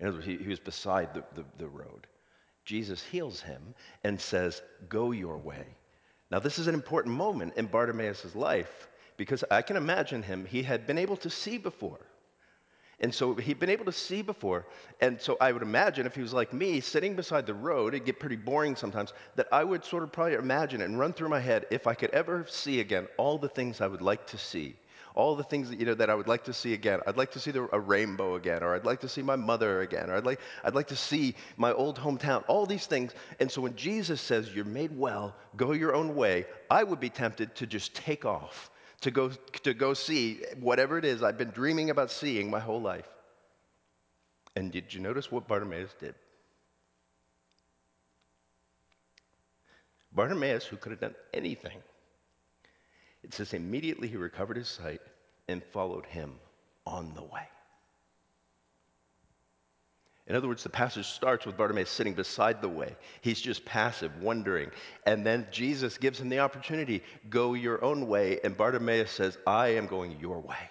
In 0.00 0.06
other 0.06 0.16
words, 0.16 0.26
he, 0.26 0.36
he 0.36 0.48
was 0.48 0.60
beside 0.60 1.14
the, 1.14 1.24
the, 1.34 1.44
the 1.58 1.68
road. 1.68 2.06
Jesus 2.64 3.02
heals 3.02 3.40
him 3.40 3.74
and 4.04 4.20
says, 4.20 4.62
Go 4.88 5.10
your 5.12 5.38
way. 5.38 5.64
Now, 6.30 6.38
this 6.38 6.58
is 6.58 6.66
an 6.66 6.74
important 6.74 7.14
moment 7.14 7.54
in 7.56 7.66
Bartimaeus' 7.66 8.34
life 8.34 8.88
because 9.16 9.42
I 9.50 9.62
can 9.62 9.76
imagine 9.76 10.22
him, 10.22 10.44
he 10.44 10.62
had 10.62 10.86
been 10.86 10.98
able 10.98 11.16
to 11.18 11.30
see 11.30 11.58
before. 11.58 11.98
And 13.00 13.14
so 13.14 13.34
he'd 13.34 13.60
been 13.60 13.70
able 13.70 13.84
to 13.84 13.92
see 13.92 14.22
before. 14.22 14.66
And 15.00 15.20
so 15.20 15.36
I 15.40 15.52
would 15.52 15.62
imagine 15.62 16.06
if 16.06 16.16
he 16.16 16.22
was 16.22 16.32
like 16.32 16.52
me, 16.52 16.80
sitting 16.80 17.14
beside 17.14 17.46
the 17.46 17.54
road, 17.54 17.94
it'd 17.94 18.06
get 18.06 18.18
pretty 18.18 18.36
boring 18.36 18.74
sometimes, 18.74 19.12
that 19.36 19.46
I 19.52 19.62
would 19.62 19.84
sort 19.84 20.02
of 20.02 20.12
probably 20.12 20.34
imagine 20.34 20.80
it 20.80 20.86
and 20.86 20.98
run 20.98 21.12
through 21.12 21.28
my 21.28 21.38
head 21.38 21.66
if 21.70 21.86
I 21.86 21.94
could 21.94 22.10
ever 22.10 22.44
see 22.48 22.80
again 22.80 23.06
all 23.16 23.38
the 23.38 23.48
things 23.48 23.80
I 23.80 23.86
would 23.86 24.02
like 24.02 24.26
to 24.28 24.38
see. 24.38 24.76
All 25.14 25.36
the 25.36 25.42
things 25.42 25.70
that, 25.70 25.78
you 25.80 25.86
know, 25.86 25.94
that 25.94 26.10
I 26.10 26.14
would 26.14 26.28
like 26.28 26.44
to 26.44 26.52
see 26.52 26.74
again. 26.74 27.00
I'd 27.06 27.16
like 27.16 27.32
to 27.32 27.40
see 27.40 27.50
the, 27.50 27.68
a 27.72 27.80
rainbow 27.80 28.34
again, 28.34 28.62
or 28.62 28.74
I'd 28.74 28.84
like 28.84 29.00
to 29.00 29.08
see 29.08 29.22
my 29.22 29.36
mother 29.36 29.80
again, 29.80 30.10
or 30.10 30.16
I'd 30.16 30.24
like, 30.24 30.40
I'd 30.64 30.74
like 30.74 30.88
to 30.88 30.96
see 30.96 31.34
my 31.56 31.72
old 31.72 31.98
hometown, 31.98 32.44
all 32.48 32.66
these 32.66 32.86
things. 32.86 33.12
And 33.40 33.50
so 33.50 33.62
when 33.62 33.76
Jesus 33.76 34.20
says, 34.20 34.54
You're 34.54 34.64
made 34.64 34.96
well, 34.96 35.34
go 35.56 35.72
your 35.72 35.94
own 35.94 36.14
way, 36.14 36.46
I 36.70 36.84
would 36.84 37.00
be 37.00 37.10
tempted 37.10 37.54
to 37.56 37.66
just 37.66 37.94
take 37.94 38.24
off 38.24 38.70
to 39.02 39.10
go, 39.10 39.30
to 39.62 39.74
go 39.74 39.94
see 39.94 40.40
whatever 40.60 40.98
it 40.98 41.04
is 41.04 41.22
I've 41.22 41.38
been 41.38 41.50
dreaming 41.50 41.90
about 41.90 42.10
seeing 42.10 42.50
my 42.50 42.60
whole 42.60 42.80
life. 42.80 43.08
And 44.56 44.72
did 44.72 44.92
you 44.92 45.00
notice 45.00 45.30
what 45.30 45.46
Bartimaeus 45.46 45.94
did? 46.00 46.14
Bartimaeus, 50.12 50.64
who 50.64 50.76
could 50.76 50.90
have 50.90 51.00
done 51.00 51.14
anything, 51.32 51.78
it 53.22 53.34
says 53.34 53.52
immediately 53.54 54.08
he 54.08 54.16
recovered 54.16 54.56
his 54.56 54.68
sight 54.68 55.00
and 55.48 55.62
followed 55.72 56.06
him 56.06 56.34
on 56.86 57.14
the 57.14 57.22
way. 57.22 57.48
In 60.28 60.36
other 60.36 60.46
words, 60.46 60.62
the 60.62 60.68
passage 60.68 61.06
starts 61.06 61.46
with 61.46 61.56
Bartimaeus 61.56 61.88
sitting 61.88 62.12
beside 62.12 62.60
the 62.60 62.68
way. 62.68 62.94
He's 63.22 63.40
just 63.40 63.64
passive, 63.64 64.12
wondering. 64.20 64.70
And 65.06 65.24
then 65.24 65.46
Jesus 65.50 65.96
gives 65.96 66.20
him 66.20 66.28
the 66.28 66.40
opportunity 66.40 67.02
go 67.30 67.54
your 67.54 67.82
own 67.82 68.06
way. 68.08 68.38
And 68.44 68.54
Bartimaeus 68.54 69.10
says, 69.10 69.38
I 69.46 69.68
am 69.68 69.86
going 69.86 70.18
your 70.20 70.40
way. 70.40 70.68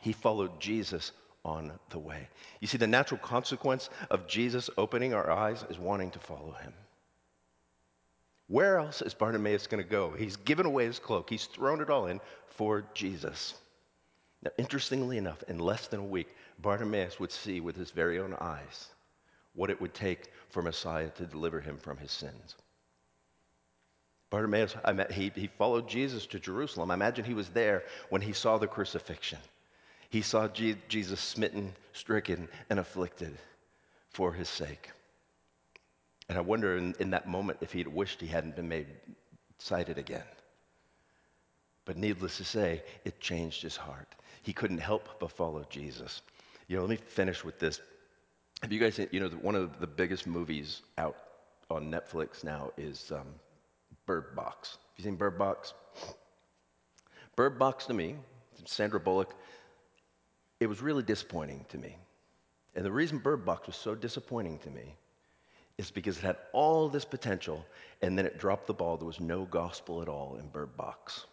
He 0.00 0.12
followed 0.12 0.58
Jesus 0.58 1.12
on 1.44 1.72
the 1.90 1.98
way. 1.98 2.28
You 2.60 2.66
see, 2.66 2.78
the 2.78 2.86
natural 2.86 3.20
consequence 3.20 3.90
of 4.10 4.26
Jesus 4.26 4.70
opening 4.78 5.12
our 5.12 5.30
eyes 5.30 5.62
is 5.68 5.78
wanting 5.78 6.10
to 6.12 6.18
follow 6.18 6.52
him. 6.52 6.72
Where 8.52 8.76
else 8.76 9.00
is 9.00 9.14
Bartimaeus 9.14 9.66
going 9.66 9.82
to 9.82 9.88
go? 9.88 10.10
He's 10.10 10.36
given 10.36 10.66
away 10.66 10.84
his 10.84 10.98
cloak, 10.98 11.30
he's 11.30 11.46
thrown 11.46 11.80
it 11.80 11.88
all 11.88 12.06
in 12.06 12.20
for 12.48 12.84
Jesus. 12.92 13.54
Now, 14.42 14.50
interestingly 14.58 15.16
enough, 15.16 15.42
in 15.48 15.58
less 15.58 15.86
than 15.86 16.00
a 16.00 16.04
week, 16.04 16.28
Bartimaeus 16.58 17.18
would 17.18 17.32
see 17.32 17.60
with 17.60 17.76
his 17.76 17.92
very 17.92 18.18
own 18.18 18.34
eyes 18.34 18.88
what 19.54 19.70
it 19.70 19.80
would 19.80 19.94
take 19.94 20.30
for 20.50 20.60
Messiah 20.60 21.08
to 21.12 21.24
deliver 21.24 21.62
him 21.62 21.78
from 21.78 21.96
his 21.96 22.12
sins. 22.12 22.54
Bartimaeus, 24.28 24.76
I 24.84 24.92
met, 24.92 25.12
he, 25.12 25.32
he 25.34 25.46
followed 25.46 25.88
Jesus 25.88 26.26
to 26.26 26.38
Jerusalem. 26.38 26.90
I 26.90 26.94
imagine 26.94 27.24
he 27.24 27.32
was 27.32 27.48
there 27.48 27.84
when 28.10 28.20
he 28.20 28.34
saw 28.34 28.58
the 28.58 28.66
crucifixion. 28.66 29.38
He 30.10 30.20
saw 30.20 30.46
Jesus 30.88 31.20
smitten, 31.20 31.72
stricken, 31.94 32.50
and 32.68 32.78
afflicted 32.78 33.34
for 34.10 34.30
his 34.30 34.50
sake. 34.50 34.90
And 36.32 36.38
I 36.38 36.40
wonder 36.40 36.78
in, 36.78 36.94
in 36.98 37.10
that 37.10 37.28
moment 37.28 37.58
if 37.60 37.72
he'd 37.72 37.86
wished 37.86 38.18
he 38.18 38.26
hadn't 38.26 38.56
been 38.56 38.66
made 38.66 38.86
sighted 39.58 39.98
again. 39.98 40.24
But 41.84 41.98
needless 41.98 42.38
to 42.38 42.44
say, 42.44 42.82
it 43.04 43.20
changed 43.20 43.60
his 43.60 43.76
heart. 43.76 44.14
He 44.40 44.54
couldn't 44.54 44.78
help 44.78 45.20
but 45.20 45.30
follow 45.30 45.62
Jesus. 45.68 46.22
You 46.68 46.76
know, 46.76 46.84
let 46.84 46.88
me 46.88 46.96
finish 46.96 47.44
with 47.44 47.58
this. 47.58 47.82
Have 48.62 48.72
you 48.72 48.80
guys 48.80 48.94
seen, 48.94 49.08
you 49.10 49.20
know, 49.20 49.28
one 49.42 49.54
of 49.54 49.78
the 49.78 49.86
biggest 49.86 50.26
movies 50.26 50.80
out 50.96 51.16
on 51.70 51.90
Netflix 51.90 52.42
now 52.42 52.70
is 52.78 53.12
um, 53.12 53.26
Bird 54.06 54.34
Box. 54.34 54.70
Have 54.70 54.78
you 54.96 55.04
seen 55.04 55.16
Bird 55.16 55.38
Box? 55.38 55.74
Bird 57.36 57.58
Box 57.58 57.84
to 57.84 57.92
me, 57.92 58.16
Sandra 58.64 59.00
Bullock, 59.00 59.34
it 60.60 60.66
was 60.66 60.80
really 60.80 61.02
disappointing 61.02 61.66
to 61.68 61.76
me. 61.76 61.94
And 62.74 62.86
the 62.86 62.92
reason 62.92 63.18
Bird 63.18 63.44
Box 63.44 63.66
was 63.66 63.76
so 63.76 63.94
disappointing 63.94 64.58
to 64.60 64.70
me 64.70 64.94
is 65.78 65.90
because 65.90 66.18
it 66.18 66.22
had 66.22 66.36
all 66.52 66.88
this 66.88 67.04
potential 67.04 67.64
and 68.02 68.18
then 68.18 68.26
it 68.26 68.38
dropped 68.38 68.66
the 68.66 68.74
ball. 68.74 68.96
There 68.96 69.06
was 69.06 69.20
no 69.20 69.44
gospel 69.44 70.02
at 70.02 70.08
all 70.08 70.36
in 70.38 70.48
Bird 70.48 70.76
Box. 70.76 71.26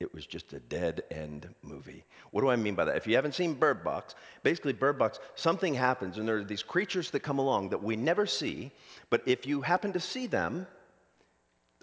It 0.00 0.14
was 0.14 0.26
just 0.26 0.52
a 0.52 0.60
dead 0.60 1.02
end 1.10 1.52
movie. 1.62 2.04
What 2.30 2.42
do 2.42 2.50
I 2.50 2.56
mean 2.56 2.76
by 2.76 2.84
that? 2.84 2.96
If 2.96 3.06
you 3.08 3.16
haven't 3.16 3.34
seen 3.34 3.54
Bird 3.54 3.82
Box, 3.82 4.14
basically, 4.44 4.72
Bird 4.72 4.96
Box, 4.96 5.18
something 5.34 5.74
happens, 5.74 6.18
and 6.18 6.28
there 6.28 6.36
are 6.36 6.44
these 6.44 6.62
creatures 6.62 7.10
that 7.10 7.20
come 7.20 7.40
along 7.40 7.70
that 7.70 7.82
we 7.82 7.96
never 7.96 8.24
see, 8.24 8.70
but 9.10 9.22
if 9.26 9.44
you 9.44 9.60
happen 9.60 9.92
to 9.94 10.00
see 10.00 10.28
them, 10.28 10.68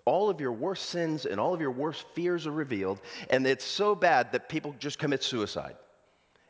all 0.06 0.30
of 0.30 0.40
your 0.40 0.54
worst 0.54 0.86
sins 0.86 1.26
and 1.26 1.42
all 1.42 1.54
of 1.54 1.60
your 1.60 1.72
worst 1.72 2.06
fears 2.14 2.48
are 2.48 2.52
revealed, 2.52 3.02
and 3.30 3.46
it's 3.46 3.66
so 3.66 3.96
bad 3.96 4.32
that 4.32 4.48
people 4.48 4.74
just 4.80 4.98
commit 4.98 5.22
suicide. 5.22 5.76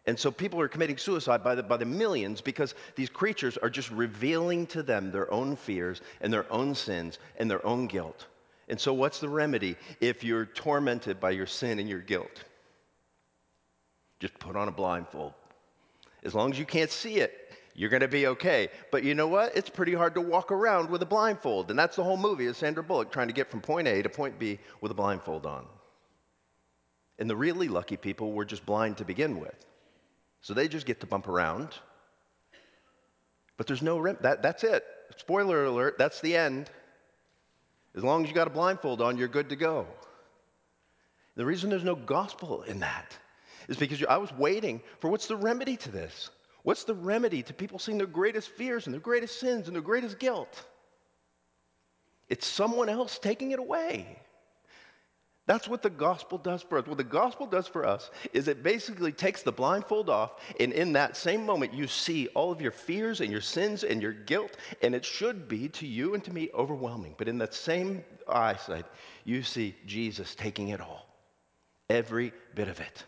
And 0.08 0.20
so 0.20 0.30
people 0.30 0.62
are 0.62 0.68
committing 0.68 0.98
suicide 0.98 1.44
by 1.44 1.56
the, 1.56 1.64
by 1.64 1.78
the 1.78 1.86
millions 1.86 2.40
because 2.40 2.76
these 2.96 3.10
creatures 3.10 3.58
are 3.58 3.70
just 3.70 3.90
revealing 3.90 4.68
to 4.68 4.84
them 4.84 5.12
their 5.12 5.32
own 5.34 5.56
fears 5.56 6.02
and 6.22 6.32
their 6.32 6.52
own 6.52 6.76
sins 6.76 7.18
and 7.38 7.50
their 7.50 7.66
own 7.66 7.88
guilt. 7.88 8.28
And 8.68 8.80
so, 8.80 8.94
what's 8.94 9.20
the 9.20 9.30
remedy 9.30 9.76
if 10.02 10.24
you're 10.24 10.46
tormented 10.46 11.20
by 11.20 11.32
your 11.32 11.46
sin 11.46 11.80
and 11.80 11.88
your 11.90 12.02
guilt? 12.02 12.44
Just 14.20 14.38
put 14.40 14.56
on 14.56 14.68
a 14.68 14.72
blindfold. 14.72 15.34
As 16.24 16.34
long 16.34 16.52
as 16.52 16.58
you 16.58 16.66
can't 16.66 16.90
see 16.90 17.18
it, 17.18 17.46
you're 17.76 17.90
going 17.90 18.02
to 18.02 18.08
be 18.08 18.28
okay. 18.28 18.70
But 18.92 19.04
you 19.04 19.14
know 19.14 19.28
what? 19.28 19.56
It's 19.56 19.70
pretty 19.70 19.94
hard 19.94 20.16
to 20.16 20.22
walk 20.22 20.52
around 20.52 20.90
with 20.90 21.02
a 21.02 21.06
blindfold. 21.06 21.70
And 21.70 21.78
that's 21.78 21.96
the 21.96 22.04
whole 22.04 22.18
movie 22.18 22.46
is 22.46 22.58
Sandra 22.58 22.82
Bullock 22.82 23.12
trying 23.12 23.28
to 23.28 23.34
get 23.34 23.52
from 23.52 23.62
point 23.62 23.88
A 23.88 24.02
to 24.02 24.10
point 24.10 24.40
B 24.40 24.58
with 24.82 24.92
a 24.92 24.96
blindfold 24.96 25.46
on. 25.46 25.66
And 27.20 27.30
the 27.30 27.36
really 27.36 27.68
lucky 27.68 27.98
people 27.98 28.32
were 28.32 28.46
just 28.46 28.66
blind 28.66 28.98
to 28.98 29.06
begin 29.06 29.40
with. 29.40 29.66
So 30.46 30.54
they 30.54 30.68
just 30.68 30.86
get 30.86 31.00
to 31.00 31.08
bump 31.08 31.28
around. 31.28 31.70
But 33.58 33.66
there's 33.66 33.82
no 33.82 33.98
rem- 33.98 34.20
that, 34.22 34.44
that's 34.44 34.64
it. 34.64 34.86
Spoiler 35.18 35.66
alert, 35.66 35.96
that's 35.98 36.22
the 36.22 36.36
end. 36.36 36.70
As 37.96 38.04
long 38.04 38.22
as 38.22 38.30
you 38.30 38.36
got 38.36 38.46
a 38.46 38.52
blindfold 38.52 39.02
on, 39.02 39.18
you're 39.18 39.28
good 39.28 39.50
to 39.50 39.56
go. 39.56 39.88
The 41.36 41.44
reason 41.44 41.72
there's 41.72 41.84
no 41.84 41.96
gospel 41.96 42.62
in 42.62 42.82
that 42.82 43.18
is 43.68 43.78
because 43.78 44.06
I 44.08 44.18
was 44.18 44.32
waiting 44.34 44.84
for 45.00 45.10
what's 45.10 45.26
the 45.26 45.36
remedy 45.36 45.78
to 45.78 45.90
this? 45.90 46.30
What's 46.62 46.84
the 46.84 46.94
remedy 46.94 47.42
to 47.42 47.54
people 47.56 47.80
seeing 47.80 47.98
their 47.98 48.06
greatest 48.06 48.50
fears 48.50 48.86
and 48.86 48.94
their 48.94 49.02
greatest 49.02 49.40
sins 49.40 49.66
and 49.66 49.76
their 49.76 49.82
greatest 49.82 50.20
guilt? 50.20 50.64
It's 52.30 52.46
someone 52.46 52.90
else 52.90 53.18
taking 53.18 53.50
it 53.50 53.58
away. 53.58 54.20
That's 55.48 55.68
what 55.68 55.84
the 55.84 55.92
gospel 55.92 56.40
does 56.40 56.64
for 56.64 56.80
us. 56.80 56.88
What 56.88 56.98
the 56.98 57.04
gospel 57.04 57.46
does 57.46 57.68
for 57.68 57.86
us 57.86 58.10
is 58.34 58.48
it 58.48 58.64
basically 58.64 59.12
takes 59.12 59.44
the 59.44 59.52
blindfold 59.52 60.10
off, 60.10 60.42
and 60.60 60.74
in 60.74 60.94
that 60.94 61.16
same 61.16 61.46
moment, 61.46 61.74
you 61.74 61.86
see 61.86 62.28
all 62.30 62.52
of 62.52 62.62
your 62.62 62.72
fears 62.72 63.22
and 63.22 63.32
your 63.32 63.42
sins 63.42 63.84
and 63.84 64.02
your 64.02 64.14
guilt, 64.14 64.58
and 64.82 64.96
it 64.96 65.06
should 65.06 65.48
be 65.48 65.70
to 65.70 65.86
you 65.86 66.16
and 66.16 66.24
to 66.24 66.34
me 66.34 66.50
overwhelming. 66.56 67.14
But 67.18 67.28
in 67.28 67.38
that 67.38 67.54
same 67.54 68.04
eyesight, 68.28 68.86
you 69.24 69.44
see 69.44 69.76
Jesus 69.86 70.34
taking 70.34 70.70
it 70.70 70.82
all, 70.82 71.06
every 71.90 72.34
bit 72.56 72.68
of 72.68 72.80
it. 72.80 73.04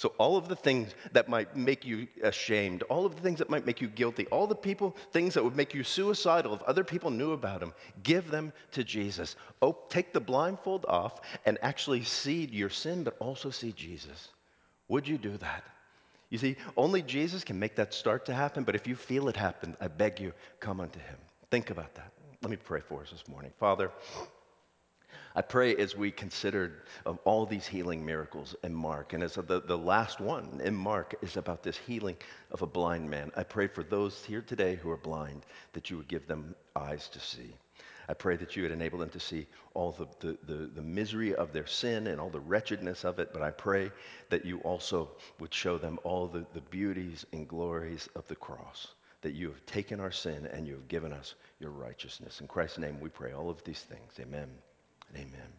So, 0.00 0.14
all 0.16 0.38
of 0.38 0.48
the 0.48 0.56
things 0.56 0.94
that 1.12 1.28
might 1.28 1.54
make 1.54 1.84
you 1.84 2.08
ashamed, 2.22 2.82
all 2.84 3.04
of 3.04 3.16
the 3.16 3.20
things 3.20 3.38
that 3.40 3.50
might 3.50 3.66
make 3.66 3.82
you 3.82 3.86
guilty, 3.86 4.26
all 4.28 4.46
the 4.46 4.54
people, 4.54 4.96
things 5.12 5.34
that 5.34 5.44
would 5.44 5.54
make 5.54 5.74
you 5.74 5.84
suicidal 5.84 6.54
if 6.54 6.62
other 6.62 6.84
people 6.84 7.10
knew 7.10 7.32
about 7.32 7.60
them, 7.60 7.74
give 8.02 8.30
them 8.30 8.50
to 8.72 8.82
Jesus. 8.82 9.36
Oh, 9.60 9.76
take 9.90 10.14
the 10.14 10.20
blindfold 10.20 10.86
off 10.88 11.20
and 11.44 11.58
actually 11.60 12.02
see 12.02 12.46
your 12.46 12.70
sin, 12.70 13.04
but 13.04 13.14
also 13.18 13.50
see 13.50 13.72
Jesus. 13.72 14.28
Would 14.88 15.06
you 15.06 15.18
do 15.18 15.36
that? 15.36 15.64
You 16.30 16.38
see, 16.38 16.56
only 16.78 17.02
Jesus 17.02 17.44
can 17.44 17.58
make 17.58 17.76
that 17.76 17.92
start 17.92 18.24
to 18.24 18.32
happen, 18.32 18.64
but 18.64 18.74
if 18.74 18.86
you 18.86 18.96
feel 18.96 19.28
it 19.28 19.36
happen, 19.36 19.76
I 19.82 19.88
beg 19.88 20.18
you, 20.18 20.32
come 20.60 20.80
unto 20.80 20.98
him. 20.98 21.18
Think 21.50 21.68
about 21.68 21.94
that. 21.96 22.10
Let 22.40 22.50
me 22.50 22.56
pray 22.56 22.80
for 22.80 23.02
us 23.02 23.10
this 23.10 23.28
morning. 23.28 23.52
Father, 23.60 23.90
I 25.34 25.42
pray 25.42 25.76
as 25.76 25.96
we 25.96 26.10
considered 26.10 26.82
of 27.06 27.14
um, 27.14 27.18
all 27.24 27.46
these 27.46 27.66
healing 27.66 28.04
miracles 28.04 28.56
in 28.64 28.74
Mark, 28.74 29.12
and 29.12 29.22
as 29.22 29.34
the, 29.34 29.60
the 29.60 29.78
last 29.78 30.20
one 30.20 30.60
in 30.64 30.74
Mark 30.74 31.14
is 31.22 31.36
about 31.36 31.62
this 31.62 31.76
healing 31.76 32.16
of 32.50 32.62
a 32.62 32.66
blind 32.66 33.08
man. 33.08 33.30
I 33.36 33.44
pray 33.44 33.68
for 33.68 33.84
those 33.84 34.24
here 34.24 34.42
today 34.42 34.74
who 34.74 34.90
are 34.90 34.96
blind 34.96 35.46
that 35.72 35.88
you 35.88 35.96
would 35.98 36.08
give 36.08 36.26
them 36.26 36.54
eyes 36.74 37.08
to 37.10 37.20
see. 37.20 37.54
I 38.08 38.14
pray 38.14 38.34
that 38.38 38.56
you 38.56 38.64
would 38.64 38.72
enable 38.72 38.98
them 38.98 39.10
to 39.10 39.20
see 39.20 39.46
all 39.72 39.92
the, 39.92 40.08
the, 40.18 40.36
the, 40.52 40.66
the, 40.74 40.82
misery 40.82 41.32
of 41.32 41.52
their 41.52 41.66
sin 41.66 42.08
and 42.08 42.20
all 42.20 42.28
the 42.28 42.40
wretchedness 42.40 43.04
of 43.04 43.20
it, 43.20 43.32
but 43.32 43.40
I 43.40 43.52
pray 43.52 43.92
that 44.30 44.44
you 44.44 44.58
also 44.58 45.10
would 45.38 45.54
show 45.54 45.78
them 45.78 46.00
all 46.02 46.26
the, 46.26 46.44
the 46.52 46.60
beauties 46.60 47.24
and 47.32 47.46
glories 47.46 48.08
of 48.16 48.26
the 48.26 48.34
cross, 48.34 48.88
that 49.22 49.34
you 49.34 49.46
have 49.48 49.64
taken 49.64 50.00
our 50.00 50.10
sin 50.10 50.46
and 50.52 50.66
you 50.66 50.74
have 50.74 50.88
given 50.88 51.12
us 51.12 51.36
your 51.60 51.70
righteousness. 51.70 52.40
In 52.40 52.48
Christ's 52.48 52.78
name 52.78 52.98
we 52.98 53.10
pray 53.10 53.32
all 53.32 53.48
of 53.48 53.62
these 53.62 53.82
things. 53.82 54.12
Amen. 54.18 54.48
Amen. 55.14 55.52